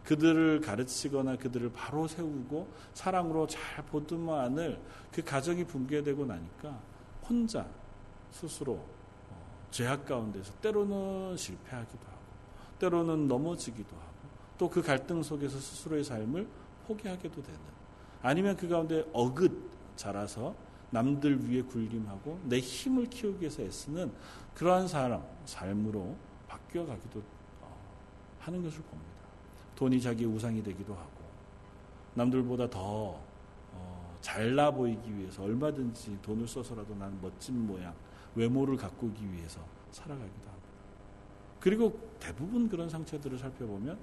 그들을 0.04 0.60
가르치거나 0.60 1.36
그들을 1.36 1.70
바로 1.72 2.08
세우고 2.08 2.68
사랑으로 2.94 3.46
잘 3.46 3.84
보듬어 3.86 4.36
안을 4.40 4.80
그 5.12 5.22
가정이 5.22 5.64
붕괴되고 5.64 6.24
나니까 6.26 6.80
혼자 7.28 7.66
스스로 8.32 8.74
어, 8.74 9.66
죄악 9.70 10.04
가운데서 10.06 10.52
때로는 10.60 11.36
실패하기도 11.36 12.06
하고 12.06 12.22
때로는 12.80 13.28
넘어지기도 13.28 13.94
하고 13.96 14.12
또 14.58 14.68
그 14.68 14.82
갈등 14.82 15.22
속에서 15.22 15.58
스스로의 15.58 16.04
삶을 16.04 16.46
포기하게도 16.86 17.42
되는 17.42 17.58
아니면 18.22 18.56
그 18.56 18.68
가운데 18.68 19.04
어긋 19.12 19.70
자라서 19.96 20.54
남들 20.90 21.48
위에 21.48 21.62
군림하고 21.62 22.40
내 22.44 22.58
힘을 22.58 23.06
키우기 23.06 23.40
위해서 23.40 23.62
애쓰는 23.62 24.12
그러한 24.54 24.86
사람 24.88 25.22
삶으로 25.46 26.14
바뀌어가기도 26.52 27.22
어, 27.62 27.76
하는 28.40 28.62
것을 28.62 28.82
봅니다. 28.82 29.12
돈이 29.74 30.00
자기 30.00 30.24
우상이 30.24 30.62
되기도 30.62 30.94
하고 30.94 31.22
남들보다 32.14 32.68
더 32.68 33.18
어, 33.72 34.18
잘나 34.20 34.70
보이기 34.70 35.16
위해서 35.16 35.42
얼마든지 35.42 36.18
돈을 36.20 36.46
써서라도 36.46 36.94
나는 36.94 37.18
멋진 37.22 37.66
모양 37.66 37.94
외모를 38.34 38.76
가꾸기 38.76 39.32
위해서 39.32 39.60
살아가기도 39.90 40.48
합니다. 40.48 40.52
그리고 41.60 41.98
대부분 42.18 42.68
그런 42.68 42.88
상처들을 42.88 43.38
살펴보면 43.38 43.98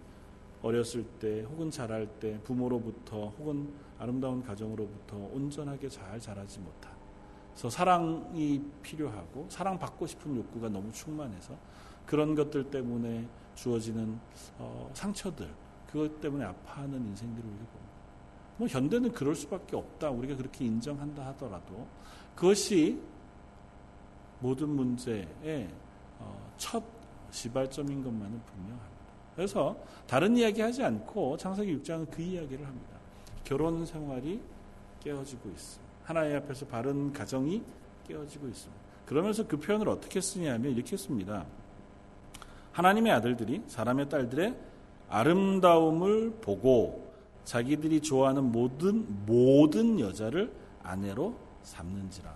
어렸을 0.62 1.04
때 1.20 1.44
혹은 1.44 1.70
자랄 1.70 2.08
때 2.20 2.40
부모로부터 2.44 3.30
혹은 3.38 3.74
아름다운 3.98 4.42
가정으로부터 4.42 5.16
온전하게 5.34 5.88
잘 5.88 6.20
자라지 6.20 6.60
못한 6.60 6.92
그래서 7.52 7.70
사랑이 7.70 8.62
필요하고 8.82 9.48
사랑받고 9.50 10.06
싶은 10.08 10.36
욕구가 10.36 10.70
너무 10.70 10.92
충만해서 10.92 11.56
그런 12.10 12.34
것들 12.34 12.72
때문에 12.72 13.28
주어지는 13.54 14.20
어, 14.58 14.90
상처들 14.96 15.48
그것 15.86 16.20
때문에 16.20 16.44
아파하는 16.44 17.06
인생들을 17.06 17.48
우리가 17.48 17.66
봅니다. 17.66 17.94
뭐 18.58 18.68
현대는 18.68 19.12
그럴 19.12 19.36
수밖에 19.36 19.76
없다. 19.76 20.10
우리가 20.10 20.36
그렇게 20.36 20.66
인정한다 20.66 21.28
하더라도 21.28 21.86
그것이 22.34 23.00
모든 24.40 24.70
문제의 24.70 25.70
어, 26.18 26.52
첫 26.58 26.84
시발점인 27.30 28.04
것만은 28.04 28.42
분명합니다. 28.44 29.00
그래서 29.36 29.78
다른 30.08 30.36
이야기 30.36 30.62
하지 30.62 30.84
않고 30.84 31.38
창세기 31.38 31.78
6장은 31.78 32.10
그 32.10 32.24
이야기를 32.24 32.66
합니다. 32.66 32.98
결혼 33.44 33.86
생활이 33.86 34.42
깨어지고 35.00 35.48
있습니다. 35.48 35.94
하나님 36.06 36.38
앞에서 36.38 36.66
바른 36.66 37.14
가정이 37.14 37.62
깨어지고 38.08 38.48
있습니다. 38.48 38.82
그러면서 39.06 39.46
그 39.46 39.58
표현을 39.58 39.90
어떻게 39.90 40.20
쓰냐면 40.20 40.72
이렇게 40.72 40.98
씁니다. 40.98 41.46
하나님의 42.80 43.12
아들들이 43.12 43.62
사람의 43.68 44.08
딸들의 44.08 44.56
아름다움을 45.10 46.32
보고 46.40 47.12
자기들이 47.44 48.00
좋아하는 48.00 48.54
모든 48.54 49.06
모든 49.26 50.00
여자를 50.00 50.54
아내로 50.82 51.36
삼는지라. 51.64 52.34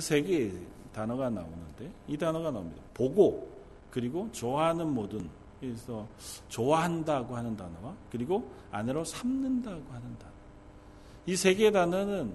세 0.00 0.20
개의 0.20 0.52
단어가 0.92 1.30
나오는데 1.30 1.90
이 2.08 2.18
단어가 2.18 2.50
나옵니다. 2.50 2.82
보고 2.92 3.48
그리고 3.90 4.28
좋아하는 4.32 4.92
모든 4.92 5.30
그래서 5.60 6.06
좋아한다고 6.48 7.34
하는 7.34 7.56
단어와 7.56 7.94
그리고 8.10 8.50
아내로 8.70 9.02
삼는다고 9.04 9.82
하는 9.90 10.18
단어. 10.18 10.32
이 11.26 11.34
세 11.36 11.54
개의 11.54 11.72
단어는 11.72 12.34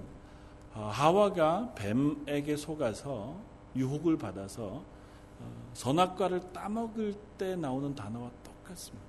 어, 0.74 0.90
하와가 0.92 1.72
뱀에게 1.76 2.56
속아서 2.56 3.36
유혹을 3.76 4.18
받아서 4.18 4.64
어, 4.64 4.93
선악과를 5.74 6.52
따먹을 6.52 7.14
때 7.36 7.56
나오는 7.56 7.94
단어와 7.94 8.30
똑같습니다. 8.42 9.04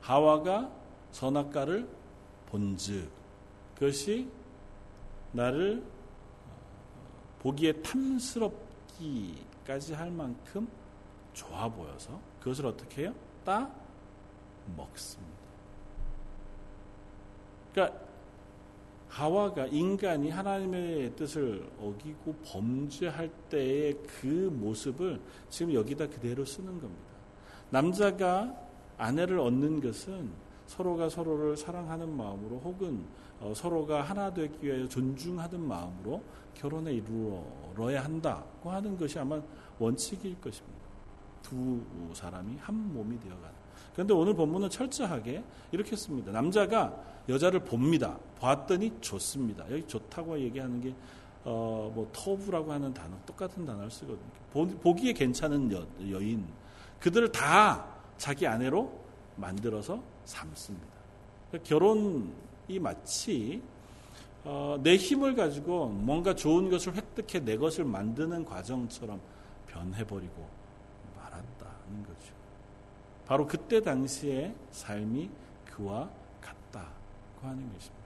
하와가 0.00 0.72
선악과를 1.12 1.88
본즉 2.46 3.08
그것이 3.74 4.28
나를 5.32 5.82
어, 5.82 5.86
보기에 7.40 7.72
탐스럽기까지 7.82 9.94
할 9.94 10.10
만큼 10.10 10.66
좋아 11.32 11.68
보여서 11.68 12.20
그것을 12.40 12.66
어떻게 12.66 13.02
해요? 13.02 13.14
따 13.44 13.70
먹습니다. 14.76 15.32
그러니까 17.72 18.11
하와가 19.12 19.66
인간이 19.66 20.30
하나님의 20.30 21.14
뜻을 21.16 21.68
어기고 21.78 22.34
범죄할 22.46 23.28
때의 23.50 23.98
그 24.06 24.26
모습을 24.26 25.20
지금 25.50 25.74
여기다 25.74 26.08
그대로 26.08 26.46
쓰는 26.46 26.80
겁니다. 26.80 27.12
남자가 27.68 28.56
아내를 28.96 29.38
얻는 29.38 29.82
것은 29.82 30.30
서로가 30.66 31.10
서로를 31.10 31.54
사랑하는 31.58 32.16
마음으로 32.16 32.58
혹은 32.64 33.04
어, 33.38 33.52
서로가 33.54 34.00
하나 34.00 34.32
되기 34.32 34.66
위하여 34.66 34.88
존중하는 34.88 35.60
마음으로 35.60 36.22
결혼에 36.54 36.94
이루어야 36.94 38.04
한다고 38.04 38.70
하는 38.70 38.96
것이 38.96 39.18
아마 39.18 39.38
원칙일 39.78 40.40
것입니다. 40.40 40.80
두 41.42 41.82
사람이 42.14 42.56
한 42.56 42.94
몸이 42.94 43.20
되어가는. 43.20 43.61
그런데 43.92 44.14
오늘 44.14 44.34
본문은 44.34 44.70
철저하게 44.70 45.42
이렇게 45.70 45.96
씁니다. 45.96 46.32
남자가 46.32 46.94
여자를 47.28 47.60
봅니다. 47.60 48.18
봤더니 48.40 48.92
좋습니다. 49.00 49.70
여기 49.70 49.86
좋다고 49.86 50.38
얘기하는 50.40 50.80
게 50.80 50.94
어, 51.44 51.90
뭐 51.94 52.08
터부라고 52.12 52.72
하는 52.72 52.94
단어 52.94 53.16
똑같은 53.26 53.66
단어를 53.66 53.90
쓰거든요. 53.90 54.78
보, 54.80 54.94
기에 54.94 55.12
괜찮은 55.12 55.72
여, 55.72 55.86
여인 56.10 56.46
그들을 57.00 57.32
다 57.32 57.86
자기 58.16 58.46
아내로 58.46 58.92
만들어서 59.36 60.02
삼습니다. 60.24 60.86
그러니까 61.50 61.68
결혼이 61.68 62.78
마치 62.80 63.62
어, 64.44 64.78
내 64.82 64.96
힘을 64.96 65.34
가지고 65.34 65.86
뭔가 65.86 66.34
좋은 66.34 66.68
것을 66.68 66.94
획득해 66.96 67.44
내 67.44 67.56
것을 67.56 67.84
만드는 67.84 68.44
과정처럼 68.44 69.20
변해버리고. 69.68 70.51
바로 73.26 73.46
그때 73.46 73.80
당시의 73.80 74.54
삶이 74.70 75.30
그와 75.64 76.08
같다고 76.40 76.88
하는 77.42 77.72
것입니다. 77.72 78.02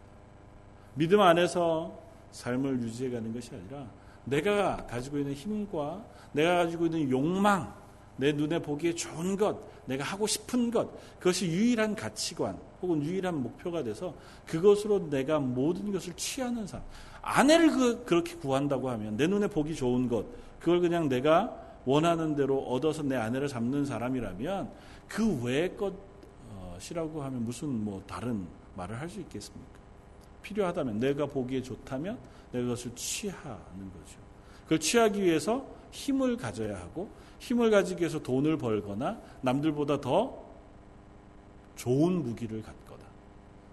믿음 0.94 1.20
안에서 1.20 1.98
삶을 2.32 2.80
유지해가는 2.82 3.32
것이 3.32 3.50
아니라 3.54 3.86
내가 4.24 4.86
가지고 4.86 5.18
있는 5.18 5.34
힘과 5.34 6.04
내가 6.32 6.56
가지고 6.56 6.86
있는 6.86 7.10
욕망, 7.10 7.72
내 8.16 8.32
눈에 8.32 8.60
보기에 8.60 8.94
좋은 8.94 9.36
것, 9.36 9.58
내가 9.86 10.04
하고 10.04 10.26
싶은 10.26 10.70
것, 10.70 10.90
그것이 11.18 11.46
유일한 11.46 11.94
가치관 11.94 12.58
혹은 12.82 13.02
유일한 13.02 13.42
목표가 13.42 13.82
돼서 13.82 14.14
그것으로 14.46 15.08
내가 15.10 15.38
모든 15.38 15.92
것을 15.92 16.12
취하는 16.14 16.66
삶. 16.66 16.82
아내를 17.22 17.70
그, 17.70 18.04
그렇게 18.04 18.34
구한다고 18.36 18.90
하면 18.90 19.16
내 19.16 19.26
눈에 19.26 19.46
보기 19.46 19.74
좋은 19.74 20.08
것, 20.08 20.26
그걸 20.60 20.80
그냥 20.80 21.08
내가 21.08 21.56
원하는 21.84 22.34
대로 22.34 22.58
얻어서 22.64 23.02
내 23.02 23.16
아내를 23.16 23.48
잡는 23.48 23.84
사람이라면 23.84 24.68
그 25.08 25.42
외의 25.42 25.76
것이라고 25.76 27.22
하면 27.22 27.44
무슨 27.44 27.68
뭐 27.68 28.02
다른 28.06 28.46
말을 28.74 28.98
할 29.00 29.08
수 29.08 29.20
있겠습니까? 29.20 29.76
필요하다면 30.42 31.00
내가 31.00 31.26
보기에 31.26 31.62
좋다면 31.62 32.18
내가 32.52 32.64
그것을 32.64 32.94
취하는 32.94 33.90
거죠. 33.92 34.18
그걸 34.64 34.78
취하기 34.80 35.22
위해서 35.22 35.66
힘을 35.90 36.36
가져야 36.36 36.78
하고 36.78 37.08
힘을 37.38 37.70
가지기 37.70 38.00
위해서 38.00 38.22
돈을 38.22 38.56
벌거나 38.58 39.20
남들보다 39.40 40.00
더 40.00 40.44
좋은 41.76 42.22
무기를 42.22 42.62
갖거다. 42.62 43.06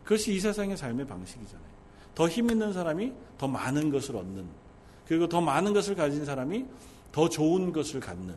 그것이 0.03 0.33
이 0.33 0.39
세상의 0.39 0.75
삶의 0.77 1.07
방식이잖아요. 1.07 1.73
더 2.15 2.27
힘 2.27 2.49
있는 2.51 2.73
사람이 2.73 3.13
더 3.37 3.47
많은 3.47 3.89
것을 3.89 4.15
얻는 4.15 4.45
그리고 5.07 5.27
더 5.27 5.41
많은 5.41 5.73
것을 5.73 5.95
가진 5.95 6.25
사람이 6.25 6.65
더 7.11 7.29
좋은 7.29 7.71
것을 7.71 7.99
갖는 7.99 8.35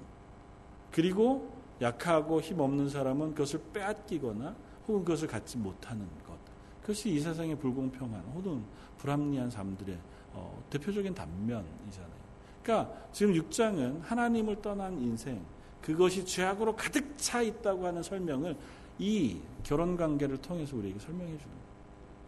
그리고 0.92 1.55
약하고 1.80 2.40
힘 2.40 2.60
없는 2.60 2.88
사람은 2.88 3.32
그것을 3.32 3.60
빼앗기거나 3.72 4.54
혹은 4.88 5.04
그것을 5.04 5.28
갖지 5.28 5.58
못하는 5.58 6.06
것. 6.26 6.36
그것이 6.80 7.10
이 7.10 7.20
세상의 7.20 7.56
불공평한 7.58 8.22
혹은 8.34 8.62
불합리한 8.98 9.50
삶들의 9.50 9.98
어, 10.32 10.62
대표적인 10.70 11.14
단면이잖아요. 11.14 12.26
그러니까 12.62 12.92
지금 13.12 13.34
6장은 13.34 14.02
하나님을 14.02 14.60
떠난 14.60 15.00
인생, 15.00 15.40
그것이 15.80 16.24
죄악으로 16.24 16.74
가득 16.74 17.16
차 17.16 17.42
있다고 17.42 17.86
하는 17.86 18.02
설명을 18.02 18.56
이 18.98 19.40
결혼 19.62 19.96
관계를 19.96 20.38
통해서 20.38 20.76
우리에게 20.76 20.98
설명해 20.98 21.26
주는 21.26 21.40
거예요. 21.40 21.66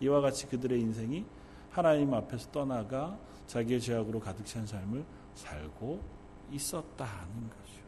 이와 0.01 0.21
같이 0.21 0.47
그들의 0.47 0.81
인생이 0.81 1.25
하나님 1.71 2.15
앞에서 2.15 2.51
떠나가 2.51 3.19
자기의 3.47 3.81
죄악으로 3.81 4.21
가득 4.21 4.47
찬 4.47 4.67
삶을 4.67 5.05
살고 5.35 6.01
있었다는 6.53 7.51
것이죠. 7.51 7.88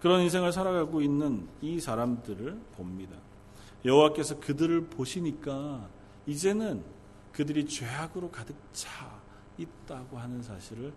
그런 0.00 0.20
인생을 0.22 0.52
살아가고 0.52 1.00
있는 1.00 1.48
이 1.60 1.80
사람들을 1.80 2.60
봅니다. 2.76 3.16
여호와께서 3.84 4.40
그들을 4.40 4.86
보시니까 4.86 5.88
이제는 6.26 6.84
그들이 7.32 7.66
죄악으로 7.66 8.30
가득 8.30 8.56
차 8.72 9.20
있다고 9.58 10.18
하는 10.18 10.42
사실을 10.42 10.92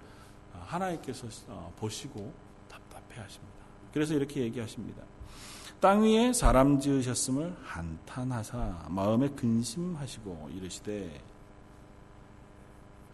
하나님께서 0.53 1.27
어, 1.47 1.73
보시고 1.77 2.33
답답해 2.67 3.21
하십니다. 3.21 3.55
그래서 3.93 4.13
이렇게 4.13 4.41
얘기하십니다. 4.41 5.03
땅 5.79 6.03
위에 6.03 6.33
사람 6.33 6.79
지으셨음을 6.79 7.55
한탄하사 7.63 8.87
마음에 8.89 9.29
근심하시고 9.29 10.49
이르시되 10.53 11.21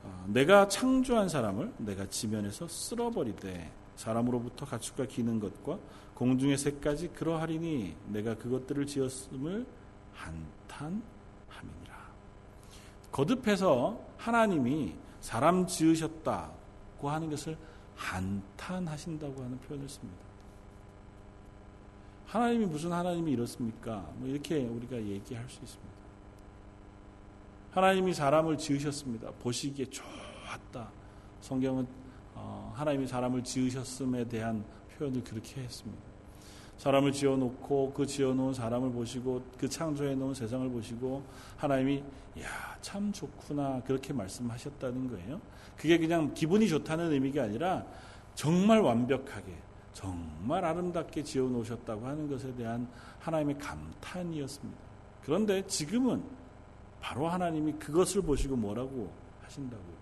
어, 0.03 0.25
내가 0.27 0.67
창조한 0.67 1.29
사람을 1.29 1.73
내가 1.77 2.07
지면에서 2.07 2.67
쓸어버리되 2.67 3.71
사람으로부터 3.95 4.65
가축과 4.65 5.05
기는 5.05 5.39
것과 5.39 5.79
공중의 6.15 6.57
새까지 6.57 7.09
그러하리니 7.09 7.95
내가 8.07 8.35
그것들을 8.35 8.85
지었음을 8.85 9.65
한탄함이니라. 10.13 11.05
거듭해서 13.11 13.99
하나님이 14.17 14.95
사람 15.21 15.65
지으셨다고 15.65 17.09
하는 17.09 17.29
것을 17.29 17.57
한탄하신다고 17.95 19.43
하는 19.43 19.59
표현을 19.59 19.87
씁니다. 19.89 20.25
하나님이 22.27 22.65
무슨 22.65 22.91
하나님이 22.91 23.31
이렇습니까? 23.31 24.09
뭐 24.15 24.27
이렇게 24.27 24.65
우리가 24.65 24.97
얘기할 24.97 25.47
수 25.49 25.61
있습니다. 25.63 25.95
하나님이 27.71 28.13
사람을 28.13 28.57
지으셨습니다. 28.57 29.31
보시기에 29.39 29.85
좋았다. 29.85 30.91
성경은 31.41 31.83
어, 31.83 32.04
하나님이 32.73 33.07
사람을 33.07 33.43
지으셨음에 33.43 34.25
대한 34.25 34.63
표현을 34.97 35.23
그렇게 35.23 35.61
했습니다. 35.61 36.03
사람을 36.77 37.13
지어놓고 37.13 37.93
그 37.93 38.05
지어놓은 38.05 38.53
사람을 38.53 38.91
보시고 38.91 39.41
그 39.57 39.69
창조해놓은 39.69 40.33
세상을 40.33 40.69
보시고 40.69 41.23
하나님이 41.57 42.03
야참 42.37 43.13
좋구나 43.13 43.81
그렇게 43.85 44.11
말씀하셨다는 44.11 45.09
거예요. 45.09 45.39
그게 45.77 45.97
그냥 45.97 46.33
기분이 46.33 46.67
좋다는 46.67 47.13
의미가 47.13 47.43
아니라 47.43 47.85
정말 48.33 48.81
완벽하게 48.81 49.53
정말 49.93 50.65
아름답게 50.65 51.23
지어놓으셨다고 51.23 52.05
하는 52.05 52.29
것에 52.29 52.53
대한 52.55 52.87
하나님의 53.19 53.57
감탄이었습니다. 53.57 54.79
그런데 55.23 55.65
지금은 55.65 56.21
바로 56.99 57.29
하나님이 57.29 57.73
그것을 57.73 58.21
보시고 58.21 58.57
뭐라고 58.57 59.11
하신다고요. 59.43 59.94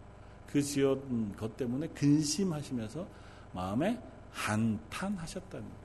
그 0.53 0.61
지은 0.61 1.35
것 1.35 1.57
때문에 1.57 1.87
근심하시면서 1.87 3.07
마음에 3.53 3.99
한탄하셨다는 4.31 5.65
거예요. 5.65 5.83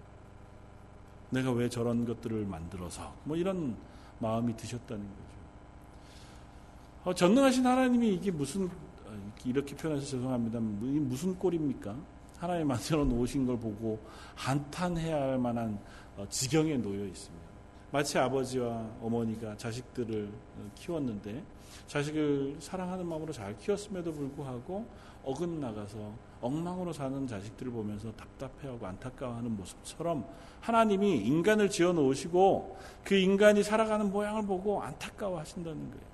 내가 1.31 1.53
왜 1.53 1.71
저런 1.71 2.05
것들을 2.05 2.45
만들어서 2.45 3.15
뭐 3.25 3.35
이런 3.35 3.75
마음이 4.19 4.55
드셨다는 4.59 5.03
거죠. 5.03 5.29
어, 7.05 7.15
전능하신 7.15 7.67
하나님이 7.67 8.13
이게 8.13 8.31
무슨 8.31 8.67
어, 8.67 9.33
이렇게 9.47 9.75
표현해서 9.75 10.05
죄송합니다. 10.05 10.61
무슨 10.61 11.39
꼴입니까? 11.39 11.97
하나님 12.37 12.69
만들어 12.69 13.07
놓으신 13.07 13.47
걸 13.47 13.59
보고 13.59 13.99
한탄해야 14.35 15.17
할 15.17 15.39
만한 15.39 15.79
어, 16.19 16.27
지경에 16.29 16.77
놓여 16.77 17.07
있습니다. 17.07 17.49
마치 17.91 18.19
아버지와 18.19 18.87
어머니가 19.01 19.57
자식들을 19.57 20.31
어, 20.59 20.71
키웠는데 20.75 21.43
자식을 21.87 22.57
사랑하는 22.61 23.07
마음으로 23.07 23.33
잘 23.33 23.57
키웠음에도 23.57 24.13
불구하고 24.13 24.87
어긋나가서 25.25 26.13
엉망으로 26.41 26.93
사는 26.93 27.27
자식들을 27.27 27.73
보면서 27.73 28.13
답답해하고 28.13 28.87
안타까워하는 28.87 29.57
모습처럼 29.57 30.25
하나님이 30.61 31.19
인간을 31.19 31.71
지어 31.71 31.93
놓으시고 31.93 32.79
그 33.05 33.15
인간이 33.15 33.63
살아가는 33.63 34.11
모양을 34.11 34.43
보고 34.47 34.83
안타까워 34.83 35.39
하신다는 35.41 35.91
거예요. 35.91 36.09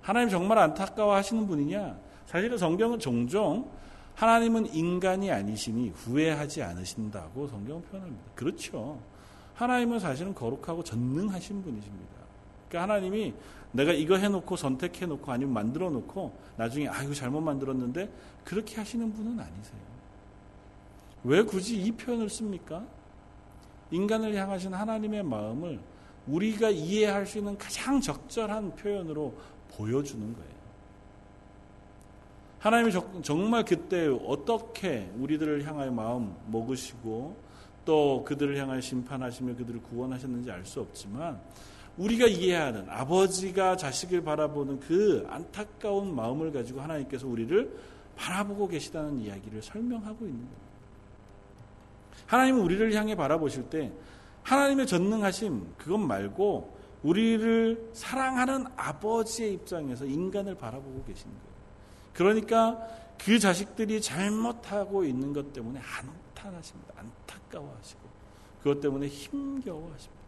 하나님 0.00 0.28
정말 0.28 0.58
안타까워 0.58 1.14
하시는 1.14 1.46
분이냐? 1.46 1.98
사실은 2.26 2.58
성경은 2.58 2.98
종종 2.98 3.70
하나님은 4.14 4.74
인간이 4.74 5.30
아니시니 5.30 5.90
후회하지 5.90 6.62
않으신다고 6.62 7.46
성경은 7.46 7.82
표현합니다. 7.82 8.24
그렇죠. 8.34 8.98
하나님은 9.54 9.98
사실은 9.98 10.34
거룩하고 10.34 10.82
전능하신 10.82 11.62
분이십니다. 11.62 12.25
그러니까 12.68 12.82
하나님이 12.82 13.34
내가 13.72 13.92
이거 13.92 14.16
해놓고 14.16 14.56
선택해놓고 14.56 15.30
아니면 15.30 15.54
만들어놓고 15.54 16.32
나중에 16.56 16.88
아 16.88 17.02
이거 17.02 17.12
잘못 17.12 17.40
만들었는데 17.40 18.10
그렇게 18.44 18.76
하시는 18.76 19.12
분은 19.12 19.38
아니세요. 19.38 19.80
왜 21.24 21.42
굳이 21.42 21.80
이 21.82 21.92
표현을 21.92 22.28
씁니까? 22.28 22.84
인간을 23.90 24.34
향하신 24.34 24.72
하나님의 24.72 25.22
마음을 25.22 25.80
우리가 26.26 26.70
이해할 26.70 27.26
수 27.26 27.38
있는 27.38 27.56
가장 27.56 28.00
적절한 28.00 28.76
표현으로 28.76 29.34
보여주는 29.76 30.34
거예요. 30.34 30.56
하나님이 32.58 32.92
정말 33.22 33.64
그때 33.64 34.08
어떻게 34.08 35.10
우리들을 35.18 35.64
향하여 35.64 35.92
마음 35.92 36.34
먹으시고 36.48 37.36
또 37.84 38.24
그들을 38.24 38.56
향하여 38.56 38.80
심판하시며 38.80 39.54
그들을 39.56 39.82
구원하셨는지 39.82 40.50
알 40.50 40.64
수 40.64 40.80
없지만 40.80 41.40
우리가 41.98 42.26
이해하는 42.26 42.86
아버지가 42.88 43.76
자식을 43.76 44.22
바라보는 44.22 44.80
그 44.80 45.26
안타까운 45.30 46.14
마음을 46.14 46.52
가지고 46.52 46.80
하나님께서 46.80 47.26
우리를 47.26 47.74
바라보고 48.16 48.68
계시다는 48.68 49.20
이야기를 49.20 49.62
설명하고 49.62 50.24
있는 50.24 50.40
겁니다. 50.40 50.66
하나님은 52.26 52.60
우리를 52.60 52.92
향해 52.94 53.14
바라보실 53.14 53.70
때 53.70 53.92
하나님의 54.42 54.86
전능하심 54.86 55.74
그것 55.78 55.98
말고 55.98 56.76
우리를 57.02 57.90
사랑하는 57.92 58.66
아버지의 58.76 59.54
입장에서 59.54 60.04
인간을 60.04 60.56
바라보고 60.56 61.04
계시는 61.04 61.32
거예요. 61.32 61.56
그러니까 62.12 62.78
그 63.18 63.38
자식들이 63.38 64.00
잘못하고 64.00 65.04
있는 65.04 65.32
것 65.32 65.52
때문에 65.52 65.80
한탄하십니다. 65.80 66.94
안타까워하시고 66.96 68.00
그것 68.62 68.80
때문에 68.80 69.06
힘겨워하십니다. 69.06 70.25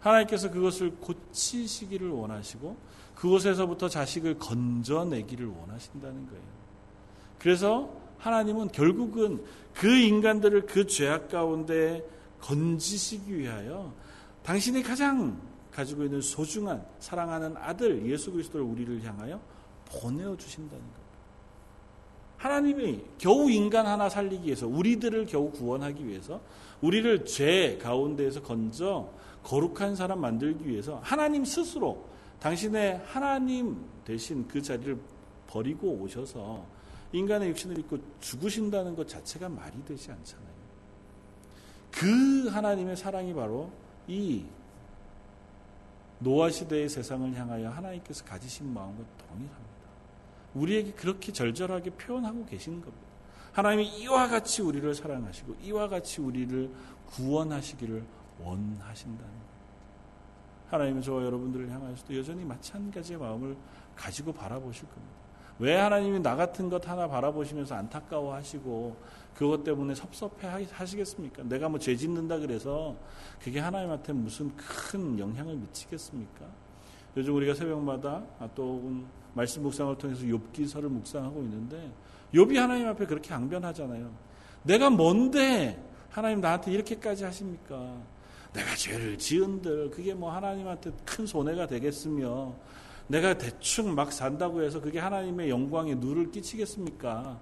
하나님께서 0.00 0.50
그것을 0.50 0.96
고치시기를 0.96 2.08
원하시고 2.10 2.76
그곳에서부터 3.14 3.88
자식을 3.88 4.38
건져내기를 4.38 5.46
원하신다는 5.46 6.26
거예요. 6.26 6.42
그래서 7.38 7.90
하나님은 8.18 8.68
결국은 8.68 9.42
그 9.74 9.88
인간들을 9.88 10.66
그 10.66 10.86
죄악 10.86 11.28
가운데 11.28 12.04
건지시기 12.40 13.36
위하여 13.38 13.92
당신이 14.42 14.82
가장 14.82 15.40
가지고 15.70 16.04
있는 16.04 16.20
소중한 16.20 16.84
사랑하는 16.98 17.56
아들 17.56 18.06
예수 18.06 18.32
그리스도를 18.32 18.64
우리를 18.64 19.02
향하여 19.04 19.40
보내어 19.86 20.36
주신다는 20.36 20.82
것. 20.84 21.06
하나님이 22.38 23.00
겨우 23.18 23.50
인간 23.50 23.86
하나 23.86 24.08
살리기 24.08 24.46
위해서 24.46 24.66
우리들을 24.66 25.26
겨우 25.26 25.50
구원하기 25.50 26.06
위해서 26.06 26.40
우리를 26.80 27.24
죄 27.24 27.78
가운데에서 27.82 28.42
건져 28.42 29.10
거룩한 29.46 29.94
사람 29.94 30.20
만들기 30.20 30.66
위해서 30.66 31.00
하나님 31.04 31.44
스스로 31.44 32.04
당신의 32.40 33.00
하나님 33.06 33.86
대신 34.04 34.46
그 34.48 34.60
자리를 34.60 34.98
버리고 35.46 35.92
오셔서 35.92 36.66
인간의 37.12 37.50
육신을 37.50 37.78
입고 37.78 37.98
죽으신다는 38.20 38.96
것 38.96 39.06
자체가 39.06 39.48
말이 39.48 39.84
되지 39.84 40.10
않잖아요. 40.10 40.56
그 41.92 42.48
하나님의 42.48 42.96
사랑이 42.96 43.32
바로 43.32 43.70
이 44.08 44.44
노아 46.18 46.50
시대의 46.50 46.88
세상을 46.88 47.32
향하여 47.34 47.70
하나님께서 47.70 48.24
가지신 48.24 48.74
마음과 48.74 49.04
동일합니다. 49.28 49.64
우리에게 50.54 50.90
그렇게 50.92 51.30
절절하게 51.30 51.90
표현하고 51.90 52.46
계시는 52.46 52.80
겁니다. 52.80 53.06
하나님이 53.52 54.00
이와 54.00 54.26
같이 54.26 54.60
우리를 54.60 54.92
사랑하시고 54.92 55.54
이와 55.62 55.88
같이 55.88 56.20
우리를 56.20 56.68
구원하시기를 57.06 58.02
원하신다는 58.40 59.18
거예요. 59.18 59.56
하나님은 60.68 61.02
저와 61.02 61.24
여러분들을 61.24 61.70
향하여서도 61.70 62.16
여전히 62.18 62.44
마찬가지의 62.44 63.18
마음을 63.18 63.56
가지고 63.94 64.32
바라보실 64.32 64.88
겁니다. 64.88 65.14
왜 65.58 65.76
하나님이 65.76 66.20
나 66.20 66.36
같은 66.36 66.68
것 66.68 66.86
하나 66.86 67.08
바라보시면서 67.08 67.76
안타까워 67.76 68.34
하시고 68.34 68.96
그것 69.34 69.64
때문에 69.64 69.94
섭섭해 69.94 70.66
하시겠습니까? 70.70 71.42
내가 71.44 71.68
뭐 71.68 71.78
죄 71.78 71.96
짓는다 71.96 72.38
그래서 72.38 72.94
그게 73.42 73.60
하나님한테 73.60 74.12
무슨 74.12 74.54
큰 74.56 75.18
영향을 75.18 75.54
미치겠습니까? 75.56 76.44
요즘 77.16 77.34
우리가 77.36 77.54
새벽마다 77.54 78.22
또 78.54 79.02
말씀 79.32 79.62
묵상을 79.62 79.96
통해서 79.96 80.22
욥기서를 80.24 80.88
묵상하고 80.88 81.40
있는데 81.42 81.90
욥이 82.34 82.56
하나님 82.56 82.88
앞에 82.88 83.06
그렇게 83.06 83.32
항변하잖아요. 83.32 84.10
내가 84.64 84.90
뭔데 84.90 85.82
하나님 86.10 86.40
나한테 86.40 86.72
이렇게까지 86.72 87.24
하십니까? 87.24 87.94
내가 88.56 88.74
죄를 88.74 89.18
지은들 89.18 89.90
그게 89.90 90.14
뭐 90.14 90.32
하나님한테 90.32 90.90
큰 91.04 91.26
손해가 91.26 91.66
되겠으며 91.66 92.54
내가 93.06 93.36
대충 93.36 93.94
막 93.94 94.12
산다고 94.12 94.62
해서 94.62 94.80
그게 94.80 94.98
하나님의 94.98 95.50
영광에 95.50 95.94
누를 95.94 96.30
끼치겠습니까? 96.32 97.38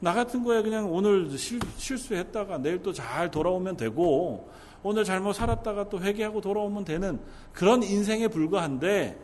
나 0.00 0.12
같은 0.14 0.44
거에 0.44 0.62
그냥 0.62 0.92
오늘 0.92 1.30
실, 1.38 1.60
실수했다가 1.76 2.58
내일 2.58 2.82
또 2.82 2.92
잘 2.92 3.30
돌아오면 3.30 3.76
되고 3.76 4.50
오늘 4.82 5.04
잘못 5.04 5.32
살았다가 5.32 5.88
또 5.88 6.00
회개하고 6.00 6.40
돌아오면 6.40 6.84
되는 6.84 7.18
그런 7.52 7.82
인생에 7.82 8.28
불과한데 8.28 9.18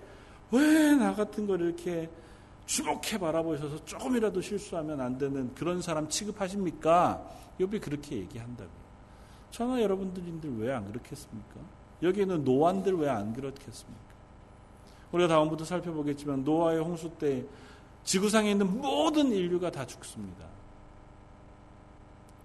왜 0.52 0.94
나 0.94 1.14
같은 1.14 1.46
걸 1.46 1.60
이렇게 1.60 2.08
주목해 2.66 3.18
바라보셔서 3.18 3.84
조금이라도 3.84 4.40
실수하면 4.40 5.00
안 5.00 5.18
되는 5.18 5.52
그런 5.54 5.82
사람 5.82 6.08
취급하십니까? 6.08 7.22
욥이 7.58 7.80
그렇게 7.80 8.16
얘기한다고요. 8.18 8.83
저나 9.54 9.80
여러분들인들 9.80 10.58
왜 10.58 10.72
안 10.72 10.84
그렇겠습니까? 10.90 11.60
여기는 12.02 12.42
노안들 12.42 12.94
왜 12.98 13.08
안 13.08 13.32
그렇겠습니까? 13.32 14.14
우리가 15.12 15.28
다음부터 15.28 15.64
살펴보겠지만 15.64 16.42
노아의 16.42 16.80
홍수 16.80 17.08
때 17.10 17.46
지구상에 18.02 18.50
있는 18.50 18.80
모든 18.80 19.30
인류가 19.30 19.70
다 19.70 19.86
죽습니다. 19.86 20.44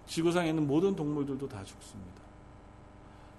지구상에 0.06 0.50
있는 0.50 0.68
모든 0.68 0.94
동물들도 0.94 1.48
다 1.48 1.64
죽습니다. 1.64 2.22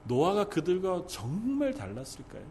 노아가 0.03 0.49
그들과 0.49 1.05
정말 1.07 1.73
달랐을까요? 1.73 2.43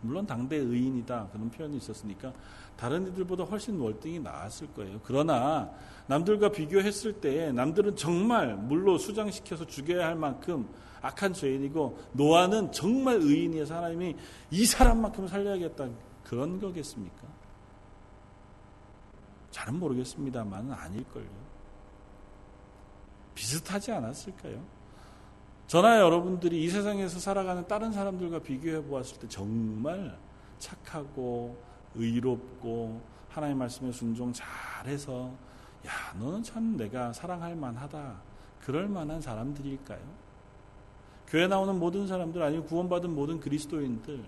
물론 0.00 0.26
당대 0.26 0.56
의인이다 0.56 1.28
그런 1.32 1.50
표현이 1.50 1.76
있었으니까 1.76 2.32
다른 2.76 3.08
이들보다 3.08 3.44
훨씬 3.44 3.78
월등히 3.78 4.20
나았을 4.20 4.68
거예요. 4.74 5.00
그러나 5.02 5.70
남들과 6.06 6.50
비교했을 6.50 7.14
때 7.14 7.50
남들은 7.52 7.96
정말 7.96 8.56
물로 8.56 8.98
수장시켜서 8.98 9.66
죽여야 9.66 10.06
할 10.06 10.14
만큼 10.14 10.68
악한 11.00 11.32
죄인이고 11.32 11.98
노아는 12.12 12.72
정말 12.72 13.16
의인이어서 13.16 13.76
하나님이 13.76 14.16
이 14.50 14.64
사람만큼 14.64 15.28
살려야겠다 15.28 15.88
그런 16.24 16.60
거겠습니까? 16.60 17.26
잘은 19.50 19.78
모르겠습니다만 19.78 20.72
아닐걸요. 20.72 21.48
비슷하지 23.34 23.92
않았을까요? 23.92 24.77
저나 25.68 26.00
여러분들이 26.00 26.64
이 26.64 26.70
세상에서 26.70 27.18
살아가는 27.18 27.68
다른 27.68 27.92
사람들과 27.92 28.38
비교해 28.38 28.82
보았을 28.82 29.18
때 29.18 29.28
정말 29.28 30.18
착하고 30.58 31.58
의롭고 31.94 33.02
하나님 33.28 33.58
말씀에 33.58 33.92
순종 33.92 34.32
잘해서 34.32 35.30
야 35.86 35.92
너는 36.18 36.42
참 36.42 36.78
내가 36.78 37.12
사랑할 37.12 37.54
만하다 37.54 38.18
그럴 38.62 38.88
만한 38.88 39.20
사람들일까요? 39.20 40.00
교회 41.26 41.46
나오는 41.46 41.78
모든 41.78 42.06
사람들 42.06 42.42
아니면 42.42 42.64
구원받은 42.64 43.14
모든 43.14 43.38
그리스도인들 43.38 44.24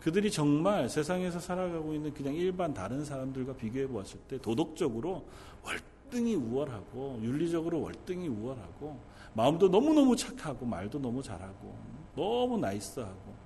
그들이 0.00 0.30
정말 0.30 0.88
세상에서 0.88 1.38
살아가고 1.38 1.92
있는 1.92 2.14
그냥 2.14 2.34
일반 2.34 2.72
다른 2.72 3.04
사람들과 3.04 3.52
비교해 3.56 3.86
보았을 3.86 4.18
때 4.20 4.38
도덕적으로 4.38 5.22
월 5.62 5.78
등히 6.10 6.34
우월하고 6.34 7.20
윤리적으로 7.22 7.80
월등히 7.80 8.28
우월하고 8.28 8.98
마음도 9.32 9.68
너무너무 9.68 10.16
착하고 10.16 10.66
말도 10.66 10.98
너무 10.98 11.22
잘하고 11.22 11.74
너무 12.14 12.58
나이스하고 12.58 13.40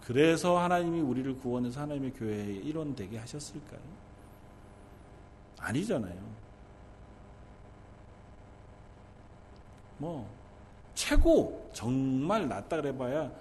그래서 0.00 0.58
하나님이 0.58 1.00
우리를 1.00 1.38
구원해서 1.38 1.80
하나님의 1.80 2.12
교회의 2.12 2.56
일원 2.56 2.94
되게 2.94 3.18
하셨을까요? 3.18 3.80
아니잖아요. 5.58 6.34
뭐 9.98 10.28
최고 10.94 11.70
정말 11.72 12.48
낫다 12.48 12.76
그래봐야 12.76 13.32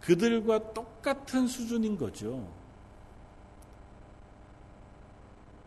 그들과 0.00 0.72
똑같은 0.72 1.46
수준인 1.46 1.96
거죠. 1.96 2.46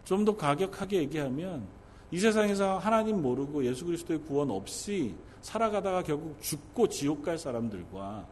좀더 0.06 0.36
가격하게 0.36 0.98
얘기하면 0.98 1.68
이 2.12 2.20
세상에서 2.20 2.78
하나님 2.78 3.22
모르고 3.22 3.66
예수 3.66 3.86
그리스도의 3.86 4.22
구원 4.22 4.50
없이 4.52 5.16
살아가다가 5.42 6.04
결국 6.04 6.42
죽고 6.42 6.90
지옥 6.90 7.24
갈 7.24 7.38
사람들과 7.38 8.26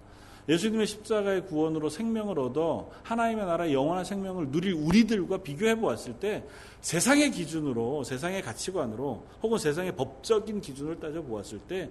예수님의 0.49 0.87
십자가의 0.87 1.45
구원으로 1.45 1.89
생명을 1.89 2.39
얻어 2.39 2.89
하나님의 3.03 3.45
나라의 3.45 3.73
영원한 3.73 4.05
생명을 4.05 4.49
누릴 4.49 4.73
우리들과 4.73 5.39
비교해 5.39 5.75
보았을 5.75 6.13
때 6.13 6.45
세상의 6.81 7.31
기준으로 7.31 8.03
세상의 8.03 8.41
가치관으로 8.41 9.25
혹은 9.43 9.57
세상의 9.57 9.95
법적인 9.95 10.61
기준을 10.61 10.99
따져 10.99 11.21
보았을 11.21 11.59
때 11.59 11.89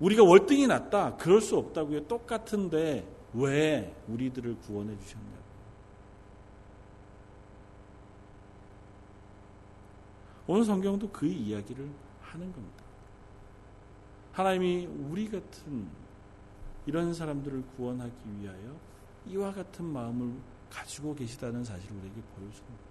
우리가 0.00 0.22
월등히 0.22 0.66
낫다 0.66 1.16
그럴 1.16 1.40
수 1.40 1.56
없다고요. 1.56 2.06
똑같은데 2.06 3.06
왜 3.32 3.94
우리들을 4.08 4.56
구원해 4.66 4.98
주셨냐고. 4.98 5.40
오늘 10.50 10.64
성경도 10.64 11.08
그 11.10 11.26
이야기를 11.26 11.88
하는 12.22 12.52
겁니다. 12.52 12.82
하나님이 14.32 14.84
우리 14.86 15.30
같은 15.30 15.86
이런 16.86 17.14
사람들을 17.14 17.62
구원하기 17.76 18.12
위하여 18.40 18.76
이와 19.28 19.52
같은 19.52 19.84
마음을 19.84 20.32
가지고 20.68 21.14
계시다는 21.14 21.62
사실을 21.62 21.96
우리에게 21.98 22.20
보여줍니다. 22.34 22.84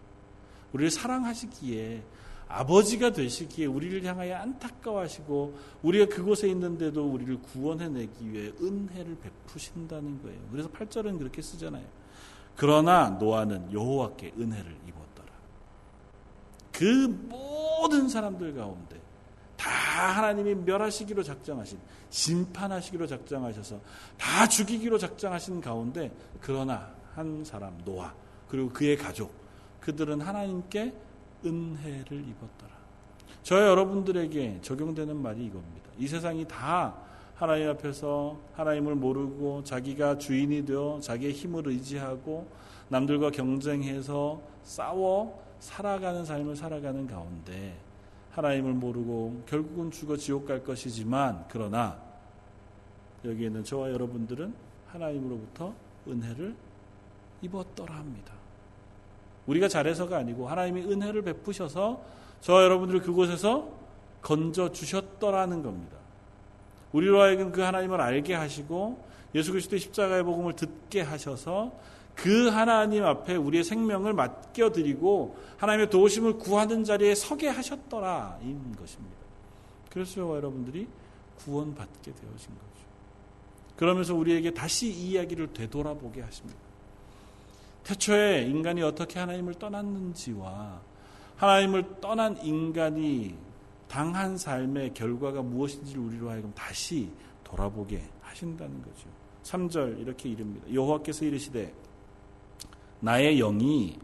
우리를 0.71 0.89
사랑하시기에 0.89 2.01
아버지가 2.47 3.11
되시기에 3.11 3.65
우리를 3.65 4.05
향하여 4.05 4.37
안타까워하시고 4.37 5.59
우리가 5.83 6.15
그곳에 6.15 6.47
있는데도 6.47 7.11
우리를 7.11 7.41
구원해내기 7.41 8.31
위해 8.31 8.53
은혜를 8.61 9.17
베푸신다는 9.17 10.23
거예요. 10.23 10.39
그래서 10.49 10.69
8절은 10.69 11.17
그렇게 11.17 11.41
쓰잖아요. 11.41 11.85
그러나 12.55 13.09
노아는 13.09 13.73
여호와께 13.73 14.35
은혜를 14.39 14.77
입었더라. 14.87 14.98
그 16.79 17.07
모든 17.27 18.07
사람들 18.07 18.55
가운데 18.55 18.95
다 19.57 19.69
하나님이 19.69 20.55
멸하시기로 20.55 21.23
작정하신 21.23 21.77
심판하시기로 22.09 23.05
작정하셔서 23.05 23.81
다 24.17 24.47
죽이기로 24.47 24.97
작정하신 24.97 25.59
가운데 25.59 26.09
그러나 26.39 26.89
한 27.15 27.43
사람 27.43 27.77
노아 27.83 28.13
그리고 28.47 28.69
그의 28.69 28.95
가족 28.95 29.33
그들은 29.81 30.21
하나님께 30.21 30.93
은혜를 31.43 32.25
입었더라. 32.29 32.71
저 33.43 33.61
여러분들에게 33.61 34.59
적용되는 34.61 35.17
말이 35.17 35.47
이겁니다. 35.47 35.89
이 35.97 36.07
세상이 36.07 36.47
다 36.47 36.95
하나님 37.35 37.69
앞에서 37.71 38.39
하나님을 38.53 38.95
모르고 38.95 39.65
자기가 39.65 40.17
주인이 40.17 40.65
되어 40.65 40.99
자기의 41.01 41.33
힘을 41.33 41.67
의지하고 41.67 42.47
남들과 42.87 43.31
경쟁해서 43.31 44.41
싸워 44.63 45.48
살아가는 45.59 46.23
삶을 46.25 46.55
살아가는 46.55 47.07
가운데 47.07 47.77
하나님을 48.31 48.73
모르고 48.73 49.43
결국은 49.45 49.91
죽어 49.91 50.15
지옥 50.15 50.45
갈 50.45 50.63
것이지만 50.63 51.45
그러나 51.49 51.97
여기에는 53.25 53.63
저와 53.63 53.91
여러분들은 53.91 54.53
하나님으로부터 54.87 55.73
은혜를 56.07 56.55
입었더라 57.41 57.95
합니다. 57.95 58.33
우리가 59.47 59.67
잘해서가 59.67 60.17
아니고 60.17 60.47
하나님이 60.47 60.83
은혜를 60.83 61.23
베푸셔서 61.23 62.01
저와 62.41 62.63
여러분들을 62.63 63.01
그곳에서 63.01 63.69
건져 64.21 64.71
주셨더라는 64.71 65.63
겁니다. 65.63 65.97
우리로 66.93 67.21
하여금 67.21 67.51
그 67.51 67.61
하나님을 67.61 67.99
알게 67.99 68.33
하시고 68.33 69.03
예수 69.35 69.51
그리스도의 69.51 69.79
십자가의 69.79 70.23
복음을 70.23 70.53
듣게 70.53 71.01
하셔서 71.01 71.71
그 72.15 72.49
하나님 72.49 73.05
앞에 73.05 73.35
우리의 73.35 73.63
생명을 73.63 74.13
맡겨드리고 74.13 75.37
하나님의 75.57 75.89
도우심을 75.89 76.37
구하는 76.37 76.83
자리에 76.83 77.15
서게 77.15 77.47
하셨더라 77.47 78.39
인 78.41 78.75
것입니다. 78.75 79.15
그래서 79.89 80.21
여러분들이 80.35 80.87
구원받게 81.37 82.11
되어진 82.11 82.49
거죠. 82.49 82.69
그러면서 83.75 84.13
우리에게 84.13 84.53
다시 84.53 84.87
이 84.87 85.11
이야기를 85.11 85.53
되돌아보게 85.53 86.21
하십니다. 86.21 86.59
태초에 87.83 88.43
인간이 88.43 88.81
어떻게 88.81 89.19
하나님을 89.19 89.55
떠났는지와 89.55 90.81
하나님을 91.37 92.01
떠난 92.01 92.37
인간이 92.43 93.35
당한 93.87 94.37
삶의 94.37 94.93
결과가 94.93 95.41
무엇인지를 95.41 96.01
우리로 96.01 96.29
하여금 96.29 96.53
다시 96.53 97.09
돌아보게 97.43 98.03
하신다는 98.21 98.81
거죠. 98.81 99.07
3절 99.43 99.99
이렇게 99.99 100.29
이릅니다. 100.29 100.71
여호와께서 100.71 101.25
이르시되 101.25 101.73
나의 102.99 103.37
영이 103.37 103.97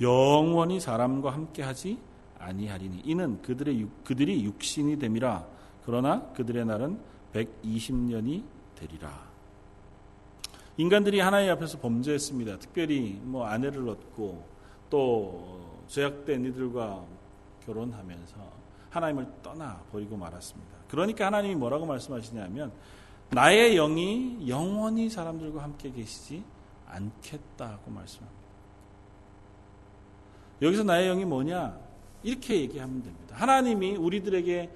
영원히 0.00 0.80
사람과 0.80 1.32
함께 1.32 1.62
하지 1.62 1.98
아니하리니 2.38 3.02
이는 3.04 3.40
그들의 3.42 3.86
그들이 4.04 4.44
육신이 4.44 4.98
됨이라 4.98 5.46
그러나 5.84 6.22
그들의 6.32 6.64
날은 6.64 6.98
120년이 7.32 8.42
되리라. 8.74 9.34
인간들이 10.76 11.20
하나님 11.20 11.50
앞에서 11.52 11.78
범죄했습니다. 11.78 12.58
특별히 12.58 13.20
뭐 13.22 13.46
아내를 13.46 13.88
얻고 13.88 14.44
또 14.90 15.82
죄악된 15.88 16.46
이들과 16.46 17.04
결혼하면서 17.64 18.34
하나님을 18.90 19.26
떠나 19.42 19.80
버리고 19.92 20.16
말았습니다. 20.16 20.72
그러니까 20.88 21.26
하나님이 21.26 21.54
뭐라고 21.54 21.86
말씀하시냐면 21.86 22.72
나의 23.30 23.74
영이 23.74 24.48
영원히 24.48 25.08
사람들과 25.10 25.62
함께 25.62 25.90
계시지 25.90 26.42
않겠다고 26.94 27.90
말씀합니다. 27.90 28.44
여기서 30.62 30.84
나의 30.84 31.08
영이 31.08 31.24
뭐냐? 31.24 31.78
이렇게 32.22 32.60
얘기하면 32.60 33.02
됩니다. 33.02 33.36
하나님이 33.36 33.96
우리들에게 33.96 34.70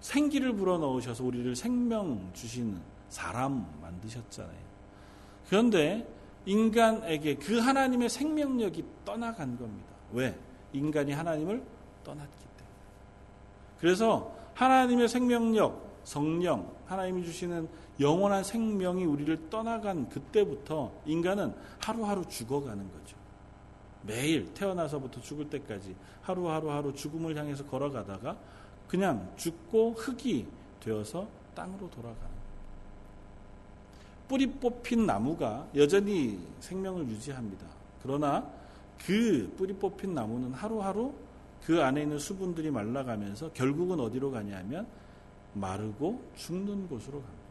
생기를 0.00 0.54
불어 0.54 0.78
넣으셔서 0.78 1.24
우리를 1.24 1.54
생명 1.56 2.30
주시는 2.32 2.80
사람 3.08 3.66
만드셨잖아요. 3.80 4.64
그런데 5.48 6.06
인간에게 6.46 7.36
그 7.36 7.58
하나님의 7.58 8.08
생명력이 8.08 8.84
떠나간 9.04 9.58
겁니다. 9.58 9.88
왜? 10.12 10.38
인간이 10.72 11.12
하나님을 11.12 11.62
떠났기 12.02 12.38
때문에. 12.38 12.76
그래서 13.80 14.34
하나님의 14.54 15.08
생명력, 15.08 16.00
성령, 16.04 16.70
하나님이 16.86 17.24
주시는 17.24 17.68
영원한 18.00 18.42
생명이 18.42 19.04
우리를 19.04 19.50
떠나간 19.50 20.08
그때부터 20.08 20.92
인간은 21.06 21.54
하루하루 21.80 22.26
죽어가는 22.28 22.90
거죠. 22.92 23.16
매일 24.02 24.52
태어나서부터 24.52 25.20
죽을 25.20 25.48
때까지 25.48 25.94
하루하루 26.22 26.70
하루 26.70 26.94
죽음을 26.94 27.36
향해서 27.36 27.64
걸어가다가 27.66 28.36
그냥 28.88 29.32
죽고 29.36 29.92
흙이 29.92 30.46
되어서 30.80 31.26
땅으로 31.54 31.88
돌아가는 31.90 32.34
뿌리 34.28 34.46
뽑힌 34.46 35.06
나무가 35.06 35.66
여전히 35.74 36.38
생명을 36.60 37.08
유지합니다. 37.08 37.66
그러나 38.02 38.50
그 39.06 39.52
뿌리 39.56 39.72
뽑힌 39.74 40.14
나무는 40.14 40.52
하루하루 40.52 41.12
그 41.62 41.82
안에 41.82 42.02
있는 42.02 42.18
수분들이 42.18 42.70
말라가면서 42.70 43.52
결국은 43.52 44.00
어디로 44.00 44.30
가냐면 44.30 44.86
마르고 45.54 46.22
죽는 46.36 46.88
곳으로 46.88 47.20
갑니다. 47.22 47.43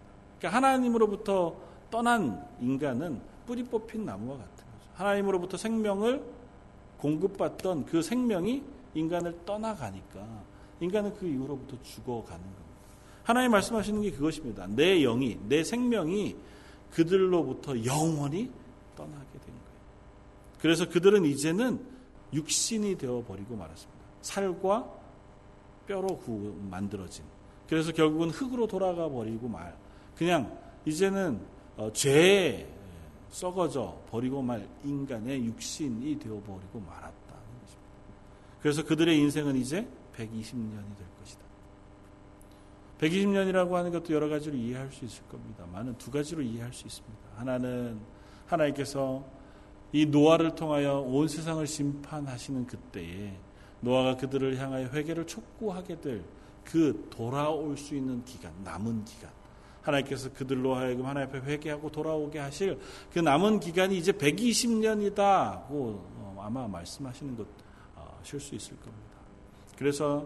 그러니까 0.44 0.58
하나님으로부터 0.58 1.56
떠난 1.90 2.46
인간은 2.60 3.22
뿌리 3.46 3.64
뽑힌 3.64 4.06
나무와 4.06 4.36
같은 4.38 4.56
거죠. 4.58 4.90
하나님으로부터 4.96 5.56
생명을 5.56 6.22
공급받던 6.98 7.86
그 7.86 8.02
생명이 8.02 8.62
인간을 8.94 9.46
떠나가니까 9.46 10.28
인간은 10.82 11.16
그 11.16 11.28
이후로부터 11.28 11.82
죽어가는 11.82 12.42
겁니다. 12.42 12.64
하나님 13.24 13.52
말씀하시는 13.52 14.02
게 14.02 14.12
그것입니다. 14.12 14.68
내 14.68 15.00
영이, 15.02 15.40
내 15.48 15.64
생명이 15.64 16.36
그들로부터 16.92 17.86
영원히 17.86 18.52
떠나게 18.98 19.32
된 19.32 19.46
거예요. 19.46 19.78
그래서 20.60 20.90
그들은 20.90 21.24
이제는 21.24 21.80
육신이 22.34 22.98
되어 22.98 23.24
버리고 23.26 23.56
말았습니다. 23.56 24.04
살과 24.22 24.92
뼈로 25.88 26.20
만들어진. 26.70 27.24
그래서 27.70 27.94
결국은 27.94 28.30
흙으로 28.30 28.68
돌아가 28.68 29.08
버리고 29.08 29.48
말. 29.48 29.83
그냥 30.16 30.58
이제는 30.86 31.40
어, 31.78 31.92
죄에 31.92 32.68
썩어져 33.30 34.00
버리고 34.10 34.42
말 34.42 34.68
인간의 34.84 35.44
육신이 35.46 36.20
되어 36.20 36.36
버리고 36.42 36.80
말았다는 36.80 37.44
것입니다. 37.62 37.92
그래서 38.62 38.84
그들의 38.84 39.18
인생은 39.18 39.56
이제 39.56 39.88
120년이 40.16 40.98
될 40.98 41.08
것이다. 41.20 41.42
120년이라고 43.00 43.72
하는 43.72 43.92
것도 43.92 44.14
여러 44.14 44.30
가지로 44.30 44.56
이해할 44.56 44.92
수 44.92 45.04
있을 45.06 45.24
겁니다. 45.28 45.66
많은 45.72 45.98
두 45.98 46.12
가지로 46.12 46.42
이해할 46.42 46.72
수 46.72 46.86
있습니다. 46.86 47.18
하나는 47.36 48.00
하나님께서 48.46 49.26
이 49.92 50.06
노아를 50.06 50.56
통하여 50.56 51.00
온 51.00 51.28
세상을 51.28 51.66
심판하시는 51.66 52.68
그때에 52.68 53.36
노아가 53.82 54.16
그들을 54.16 54.58
향하여 54.58 54.88
회개를 54.88 55.26
촉구하게 55.26 56.02
될 56.02 56.24
그 56.64 57.08
돌아올 57.10 57.78
수 57.78 57.96
있는 57.96 58.24
기간, 58.26 58.52
남은 58.64 59.06
기간. 59.06 59.30
하나님께서 59.84 60.32
그들로 60.34 60.76
하여금 60.76 61.06
하나님 61.06 61.30
앞에 61.30 61.40
회개하고 61.40 61.92
돌아오게 61.92 62.40
하실 62.40 62.80
그 63.14 63.20
남은 63.20 63.60
기간이 63.60 63.98
이제 63.98 64.12
120년이다고 64.12 65.72
어, 65.72 66.42
아마 66.42 66.68
말씀하시는 66.68 67.36
것실 67.36 67.46
어, 67.96 68.40
수 68.40 68.56
있을 68.56 68.78
겁니다. 68.78 69.14
그래서 69.78 70.26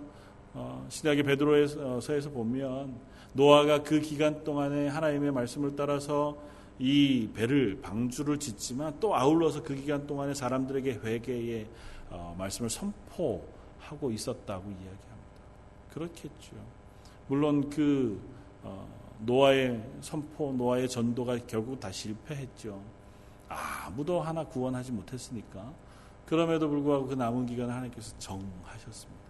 어, 0.53 0.85
신약의 0.89 1.23
베드로에서에서 1.23 2.29
보면 2.29 2.95
노아가 3.33 3.83
그 3.83 3.99
기간 3.99 4.43
동안에 4.43 4.87
하나님의 4.87 5.31
말씀을 5.31 5.75
따라서 5.75 6.37
이 6.79 7.29
배를 7.33 7.79
방주를 7.81 8.39
짓지만 8.39 8.95
또 8.99 9.15
아울러서 9.15 9.63
그 9.63 9.75
기간 9.75 10.05
동안에 10.05 10.33
사람들에게 10.33 10.99
회개의 11.03 11.67
어, 12.09 12.35
말씀을 12.37 12.69
선포하고 12.69 14.11
있었다고 14.11 14.63
이야기합니다. 14.63 15.07
그렇겠죠. 15.93 16.55
물론 17.27 17.69
그 17.69 18.19
어, 18.63 18.87
노아의 19.19 19.83
선포, 20.01 20.53
노아의 20.53 20.89
전도가 20.89 21.37
결국 21.47 21.79
다 21.79 21.91
실패했죠. 21.91 22.81
아무도 23.49 24.21
하나 24.21 24.43
구원하지 24.45 24.91
못했으니까. 24.91 25.73
그럼에도 26.25 26.67
불구하고 26.69 27.07
그 27.07 27.13
남은 27.13 27.45
기간을 27.45 27.73
하나님께서 27.73 28.17
정하셨습니다. 28.19 29.21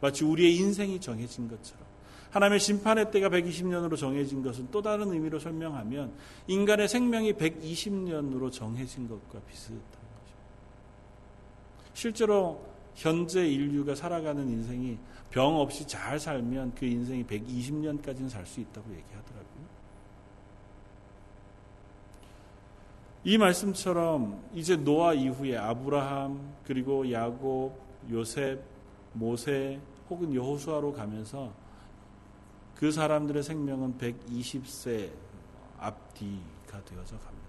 마치 0.00 0.24
우리의 0.24 0.56
인생이 0.56 1.00
정해진 1.00 1.48
것처럼. 1.48 1.86
하나님의 2.30 2.60
심판의 2.60 3.10
때가 3.10 3.28
120년으로 3.30 3.96
정해진 3.96 4.42
것은 4.42 4.68
또 4.70 4.82
다른 4.82 5.10
의미로 5.12 5.38
설명하면 5.38 6.12
인간의 6.46 6.88
생명이 6.88 7.32
120년으로 7.34 8.52
정해진 8.52 9.08
것과 9.08 9.40
비슷한 9.48 9.78
것입니다. 9.80 10.38
실제로 11.94 12.60
현재 12.98 13.46
인류가 13.46 13.94
살아가는 13.94 14.42
인생이 14.48 14.98
병 15.30 15.56
없이 15.60 15.86
잘 15.86 16.18
살면 16.18 16.74
그 16.74 16.84
인생이 16.84 17.24
120년까지는 17.26 18.28
살 18.28 18.44
수 18.44 18.58
있다고 18.60 18.90
얘기하더라고요. 18.90 19.68
이 23.22 23.38
말씀처럼 23.38 24.42
이제 24.52 24.74
노아 24.74 25.14
이후에 25.14 25.56
아브라함 25.56 26.54
그리고 26.64 27.08
야곱, 27.08 27.78
요셉, 28.10 28.62
모세 29.12 29.80
혹은 30.10 30.34
여호수아로 30.34 30.92
가면서 30.92 31.52
그 32.74 32.90
사람들의 32.90 33.44
생명은 33.44 33.98
120세 33.98 35.10
앞뒤가 35.78 36.84
되어져 36.84 37.16
갑니다. 37.18 37.48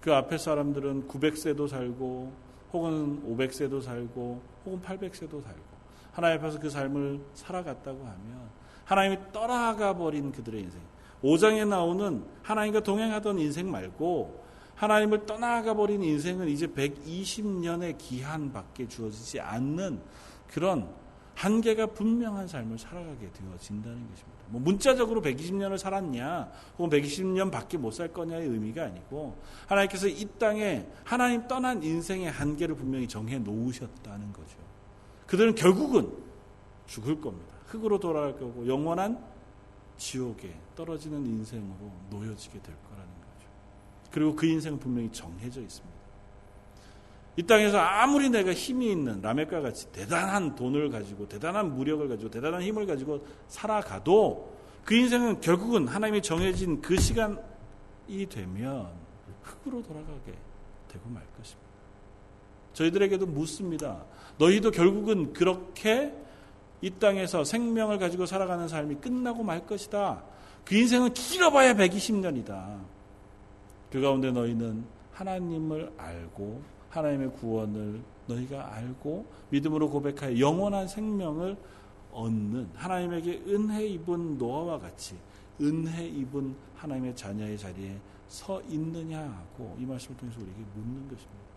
그 0.00 0.14
앞에 0.14 0.38
사람들은 0.38 1.08
900세도 1.08 1.66
살고 1.66 2.47
혹은 2.72 3.22
500세도 3.26 3.82
살고 3.82 4.42
혹은 4.64 4.82
800세도 4.82 5.42
살고 5.42 5.78
하나님 6.12 6.38
앞에서 6.40 6.58
그 6.58 6.68
삶을 6.68 7.20
살아갔다고 7.34 7.98
하면 7.98 8.50
하나님이 8.84 9.18
떠나가 9.32 9.94
버린 9.94 10.32
그들의 10.32 10.62
인생. 10.62 10.80
5장에 11.22 11.66
나오는 11.66 12.24
하나님과 12.42 12.80
동행하던 12.80 13.38
인생 13.38 13.70
말고 13.70 14.44
하나님을 14.76 15.26
떠나가 15.26 15.74
버린 15.74 16.02
인생은 16.02 16.48
이제 16.48 16.66
120년의 16.66 17.98
기한밖에 17.98 18.86
주어지지 18.86 19.40
않는 19.40 20.00
그런 20.46 20.88
한계가 21.38 21.86
분명한 21.86 22.48
삶을 22.48 22.78
살아가게 22.78 23.30
되어진다는 23.30 24.08
것입니다. 24.10 24.38
뭐 24.48 24.60
문자적으로 24.60 25.22
120년을 25.22 25.78
살았냐, 25.78 26.50
혹은 26.76 26.98
120년 26.98 27.52
밖에 27.52 27.78
못 27.78 27.92
살 27.92 28.12
거냐의 28.12 28.48
의미가 28.48 28.84
아니고 28.84 29.36
하나님께서 29.68 30.08
이 30.08 30.26
땅에 30.38 30.86
하나님 31.04 31.46
떠난 31.46 31.80
인생의 31.82 32.30
한계를 32.32 32.74
분명히 32.74 33.06
정해 33.06 33.38
놓으셨다는 33.38 34.32
거죠. 34.32 34.56
그들은 35.28 35.54
결국은 35.54 36.12
죽을 36.86 37.20
겁니다. 37.20 37.52
흙으로 37.66 38.00
돌아갈 38.00 38.32
거고 38.32 38.66
영원한 38.66 39.22
지옥에 39.96 40.52
떨어지는 40.74 41.24
인생으로 41.24 41.92
놓여지게 42.10 42.60
될 42.62 42.74
거라는 42.82 43.06
거죠. 43.06 43.48
그리고 44.10 44.34
그 44.34 44.46
인생은 44.46 44.80
분명히 44.80 45.08
정해져 45.12 45.60
있습니다. 45.60 45.97
이 47.38 47.42
땅에서 47.44 47.78
아무리 47.78 48.28
내가 48.28 48.52
힘이 48.52 48.90
있는 48.90 49.22
라멕과 49.22 49.60
같이 49.60 49.86
대단한 49.92 50.56
돈을 50.56 50.90
가지고 50.90 51.28
대단한 51.28 51.72
무력을 51.72 52.08
가지고 52.08 52.28
대단한 52.28 52.62
힘을 52.62 52.84
가지고 52.84 53.24
살아가도 53.46 54.58
그 54.84 54.96
인생은 54.96 55.40
결국은 55.40 55.86
하나님이 55.86 56.20
정해진 56.20 56.80
그 56.80 56.98
시간이 56.98 57.36
되면 58.28 58.88
흙으로 59.42 59.84
돌아가게 59.84 60.32
되고 60.88 61.08
말 61.10 61.22
것입니다. 61.36 61.68
저희들에게도 62.72 63.26
묻습니다. 63.26 64.02
너희도 64.38 64.72
결국은 64.72 65.32
그렇게 65.32 66.12
이 66.80 66.90
땅에서 66.90 67.44
생명을 67.44 67.98
가지고 67.98 68.26
살아가는 68.26 68.66
삶이 68.66 68.96
끝나고 68.96 69.44
말 69.44 69.64
것이다. 69.64 70.24
그 70.64 70.74
인생은 70.74 71.14
길어봐야 71.14 71.74
120년이다. 71.74 72.80
그 73.92 74.00
가운데 74.00 74.32
너희는 74.32 74.84
하나님을 75.12 75.92
알고 75.96 76.77
하나님의 76.90 77.32
구원을 77.32 78.00
너희가 78.26 78.74
알고 78.74 79.26
믿음으로 79.50 79.90
고백하여 79.90 80.38
영원한 80.38 80.86
생명을 80.86 81.56
얻는 82.12 82.70
하나님에게 82.74 83.42
은혜 83.46 83.86
입은 83.86 84.38
노아와 84.38 84.78
같이 84.78 85.16
은혜 85.60 86.06
입은 86.06 86.54
하나님의 86.76 87.16
자녀의 87.16 87.58
자리에 87.58 87.98
서 88.28 88.60
있느냐고 88.62 89.76
이 89.78 89.84
말씀을 89.84 90.16
통해서 90.16 90.40
우리에게 90.40 90.60
묻는 90.74 91.02
것입니다. 91.08 91.48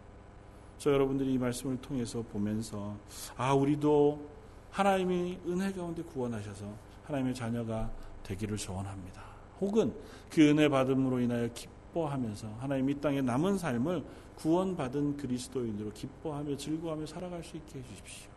저 0.78 0.92
여러분들이 0.92 1.34
이 1.34 1.38
말씀을 1.38 1.78
통해서 1.80 2.24
보면서 2.24 2.96
아 3.38 3.54
우리도 3.54 4.28
하나님이 4.72 5.38
은혜 5.48 5.72
가운데 5.72 6.02
구원하셔서 6.02 6.66
하나님의 7.04 7.36
자녀가 7.36 7.92
되기를 8.24 8.58
소원합니다. 8.58 9.22
혹은 9.60 9.94
그 10.30 10.50
은혜 10.50 10.68
받음으로 10.68 11.20
인하여 11.20 11.48
기뻐하면서 11.54 12.48
하나님 12.60 12.90
이 12.90 13.00
땅에 13.00 13.22
남은 13.22 13.58
삶을 13.58 14.04
구원받은 14.42 15.18
그리스도인으로 15.18 15.92
기뻐하며 15.92 16.58
즐거워하며 16.58 17.06
살아갈 17.06 17.44
수 17.44 17.58
있게 17.58 17.80
해주십시오. 17.80 18.30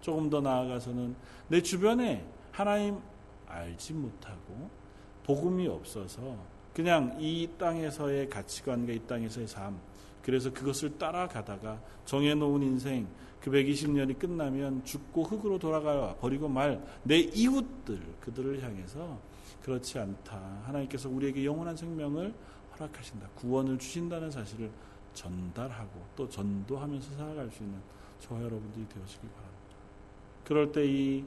조금 0.00 0.28
더 0.28 0.40
나아가서는 0.40 1.16
내 1.48 1.62
주변에 1.62 2.24
하나님 2.52 2.98
알지 3.46 3.94
못하고 3.94 4.68
복음이 5.24 5.66
없어서 5.68 6.36
그냥 6.74 7.16
이 7.18 7.48
땅에서의 7.58 8.28
가치관과 8.28 8.92
이 8.92 9.00
땅에서의 9.06 9.48
삶 9.48 9.80
그래서 10.22 10.52
그것을 10.52 10.98
따라가다가 10.98 11.80
정해놓은 12.04 12.62
인생 12.62 13.08
그 13.40 13.50
120년이 13.50 14.18
끝나면 14.18 14.84
죽고 14.84 15.24
흙으로 15.24 15.58
돌아가 15.58 16.14
버리고 16.16 16.48
말 16.48 16.80
내 17.02 17.18
이웃들 17.18 18.00
그들을 18.20 18.62
향해서 18.62 19.18
그렇지 19.62 19.98
않다. 19.98 20.62
하나님께서 20.64 21.08
우리에게 21.08 21.44
영원한 21.44 21.76
생명을 21.76 22.34
허락하신다. 22.74 23.28
구원을 23.34 23.78
주신다는 23.78 24.30
사실을 24.30 24.70
전달하고 25.18 26.06
또 26.14 26.28
전도하면서 26.28 27.16
살아갈 27.16 27.50
수 27.50 27.64
있는 27.64 27.80
저와 28.20 28.42
여러분들이 28.42 28.88
되어지길 28.88 29.28
바랍니다. 29.30 29.76
그럴 30.44 30.70
때 30.72 30.84
이 30.84 31.24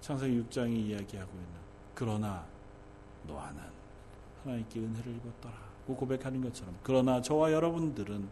창세기 0.00 0.42
6장이 0.42 0.76
이야기하고 0.76 1.30
있는 1.32 1.60
그러나 1.94 2.46
노아는 3.26 3.60
하나님께 4.42 4.80
은혜를 4.80 5.16
입었더라고 5.16 5.96
고백하는 5.96 6.40
것처럼 6.40 6.74
그러나 6.82 7.20
저와 7.20 7.52
여러분들은 7.52 8.28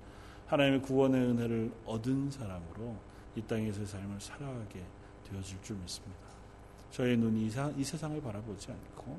하나님의 0.46 0.82
구원의 0.82 1.20
은혜를 1.20 1.72
얻은 1.84 2.30
사람으로 2.30 2.96
이 3.36 3.42
땅에서의 3.42 3.86
삶을 3.86 4.18
살아가게 4.18 4.82
되어질 5.24 5.60
줄 5.62 5.76
믿습니다. 5.76 6.28
저의 6.90 7.18
눈이 7.18 7.50
이, 7.76 7.84
세상을 7.84 8.20
바라보지 8.22 8.72
않고 8.72 9.18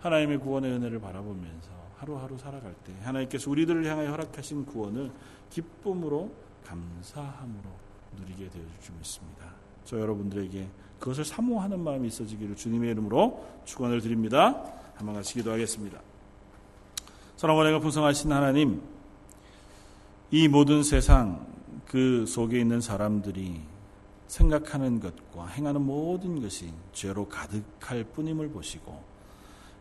하나님의 0.00 0.38
구원의 0.38 0.72
은혜를 0.72 1.00
바라보면서 1.00 1.70
하루하루 1.98 2.38
살아갈 2.38 2.74
때 2.84 2.92
하나님께서 3.02 3.50
우리들을 3.50 3.84
향하여 3.84 4.10
허락하신 4.10 4.66
구원을 4.66 5.10
기쁨으로 5.50 6.30
감사함으로 6.64 7.70
누리게 8.18 8.48
되어질 8.48 8.80
줄 8.80 8.94
믿습니다. 8.96 9.52
저 9.84 9.98
여러분들에게 9.98 10.68
그것을 11.00 11.24
사모하는 11.24 11.80
마음이 11.80 12.08
있어지기를 12.08 12.56
주님의 12.56 12.90
이름으로 12.92 13.44
축원을 13.64 14.00
드립니다. 14.00 14.64
한번 14.94 15.14
같이 15.14 15.34
기도하겠습니다. 15.34 16.00
사랑원회가 17.36 17.78
풍성하신 17.78 18.32
하나님, 18.32 18.82
이 20.30 20.48
모든 20.48 20.82
세상 20.82 21.46
그 21.86 22.26
속에 22.26 22.60
있는 22.60 22.80
사람들이 22.80 23.60
생각하는 24.26 25.00
것과 25.00 25.46
행하는 25.46 25.80
모든 25.80 26.42
것이 26.42 26.72
죄로 26.92 27.28
가득할 27.28 28.04
뿐임을 28.04 28.50
보시고 28.50 29.02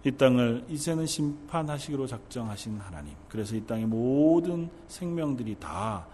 이 0.04 0.12
땅을 0.12 0.66
이제는 0.70 1.06
심판하시기로 1.06 2.08
작정하신 2.08 2.80
하나님. 2.80 3.14
그래서 3.30 3.56
이 3.56 3.66
땅의 3.66 3.86
모든 3.86 4.70
생명들이 4.88 5.56
다 5.60 6.06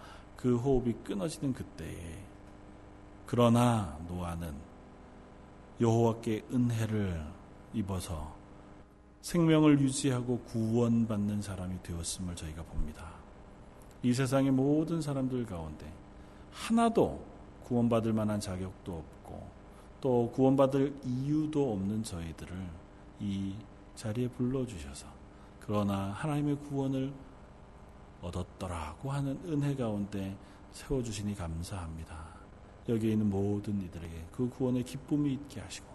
그 0.44 0.58
호흡이 0.58 0.92
끊어지는 1.02 1.54
그때에 1.54 2.22
그러나 3.24 3.98
노아는 4.06 4.52
여호와께 5.80 6.44
은혜를 6.52 7.24
입어서 7.72 8.36
생명을 9.22 9.80
유지하고 9.80 10.40
구원받는 10.40 11.40
사람이 11.40 11.82
되었음을 11.82 12.36
저희가 12.36 12.62
봅니다. 12.62 13.06
이 14.02 14.12
세상의 14.12 14.50
모든 14.50 15.00
사람들 15.00 15.46
가운데 15.46 15.90
하나도 16.52 17.24
구원받을 17.64 18.12
만한 18.12 18.38
자격도 18.38 18.92
없고 18.92 19.48
또 20.02 20.30
구원받을 20.34 20.94
이유도 21.06 21.72
없는 21.72 22.02
저희들을 22.02 22.54
이 23.20 23.54
자리에 23.94 24.28
불러주셔서 24.28 25.06
그러나 25.60 26.10
하나님의 26.12 26.56
구원을 26.56 27.12
얻었더라고 28.20 29.10
하는 29.10 29.38
은혜 29.46 29.74
가운데 29.74 30.36
세워주시니 30.72 31.34
감사합니다. 31.34 32.34
여기에 32.88 33.12
있는 33.12 33.30
모든 33.30 33.80
이들에게 33.80 34.26
그 34.32 34.48
구원의 34.48 34.84
기쁨이 34.84 35.32
있게 35.34 35.60
하시고 35.60 35.86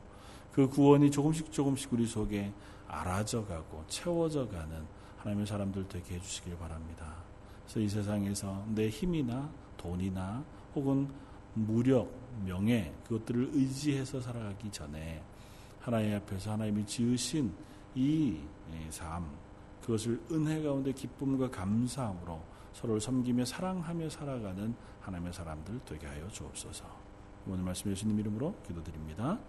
그 0.52 0.68
구원이 0.68 1.12
조금씩 1.12 1.52
조금씩 1.52 1.93
우리 1.93 2.08
속에 2.08 2.52
알아져 2.88 3.45
가고 3.45 3.84
채워져 3.88 4.47
가는 4.47 4.84
하나님의 5.20 5.45
사람들 5.45 5.88
되게 5.88 6.16
해주시길 6.16 6.58
바랍니다. 6.58 7.14
그래서 7.64 7.80
이 7.80 7.89
세상에서 7.89 8.66
내 8.74 8.89
힘이나 8.89 9.50
돈이나 9.78 10.43
혹은 10.76 11.08
무력, 11.54 12.12
명예 12.45 12.93
그것들을 13.08 13.52
의지해서 13.54 14.20
살아가기 14.20 14.72
전에 14.72 15.22
하나님 15.80 16.16
앞에서 16.16 16.54
하나님이 16.54 16.86
지으신 16.86 17.54
이 17.95 18.39
삶, 18.89 19.29
그것을 19.81 20.21
은혜 20.31 20.61
가운데 20.61 20.91
기쁨과 20.91 21.49
감사함으로 21.49 22.41
서로를 22.73 23.01
섬기며 23.01 23.45
사랑하며 23.45 24.09
살아가는 24.09 24.75
하나님의 25.01 25.33
사람들 25.33 25.79
되게 25.85 26.07
하여 26.07 26.27
주옵소서. 26.27 26.85
오늘 27.47 27.63
말씀 27.63 27.89
예수님 27.89 28.19
이름으로 28.19 28.55
기도드립니다. 28.67 29.39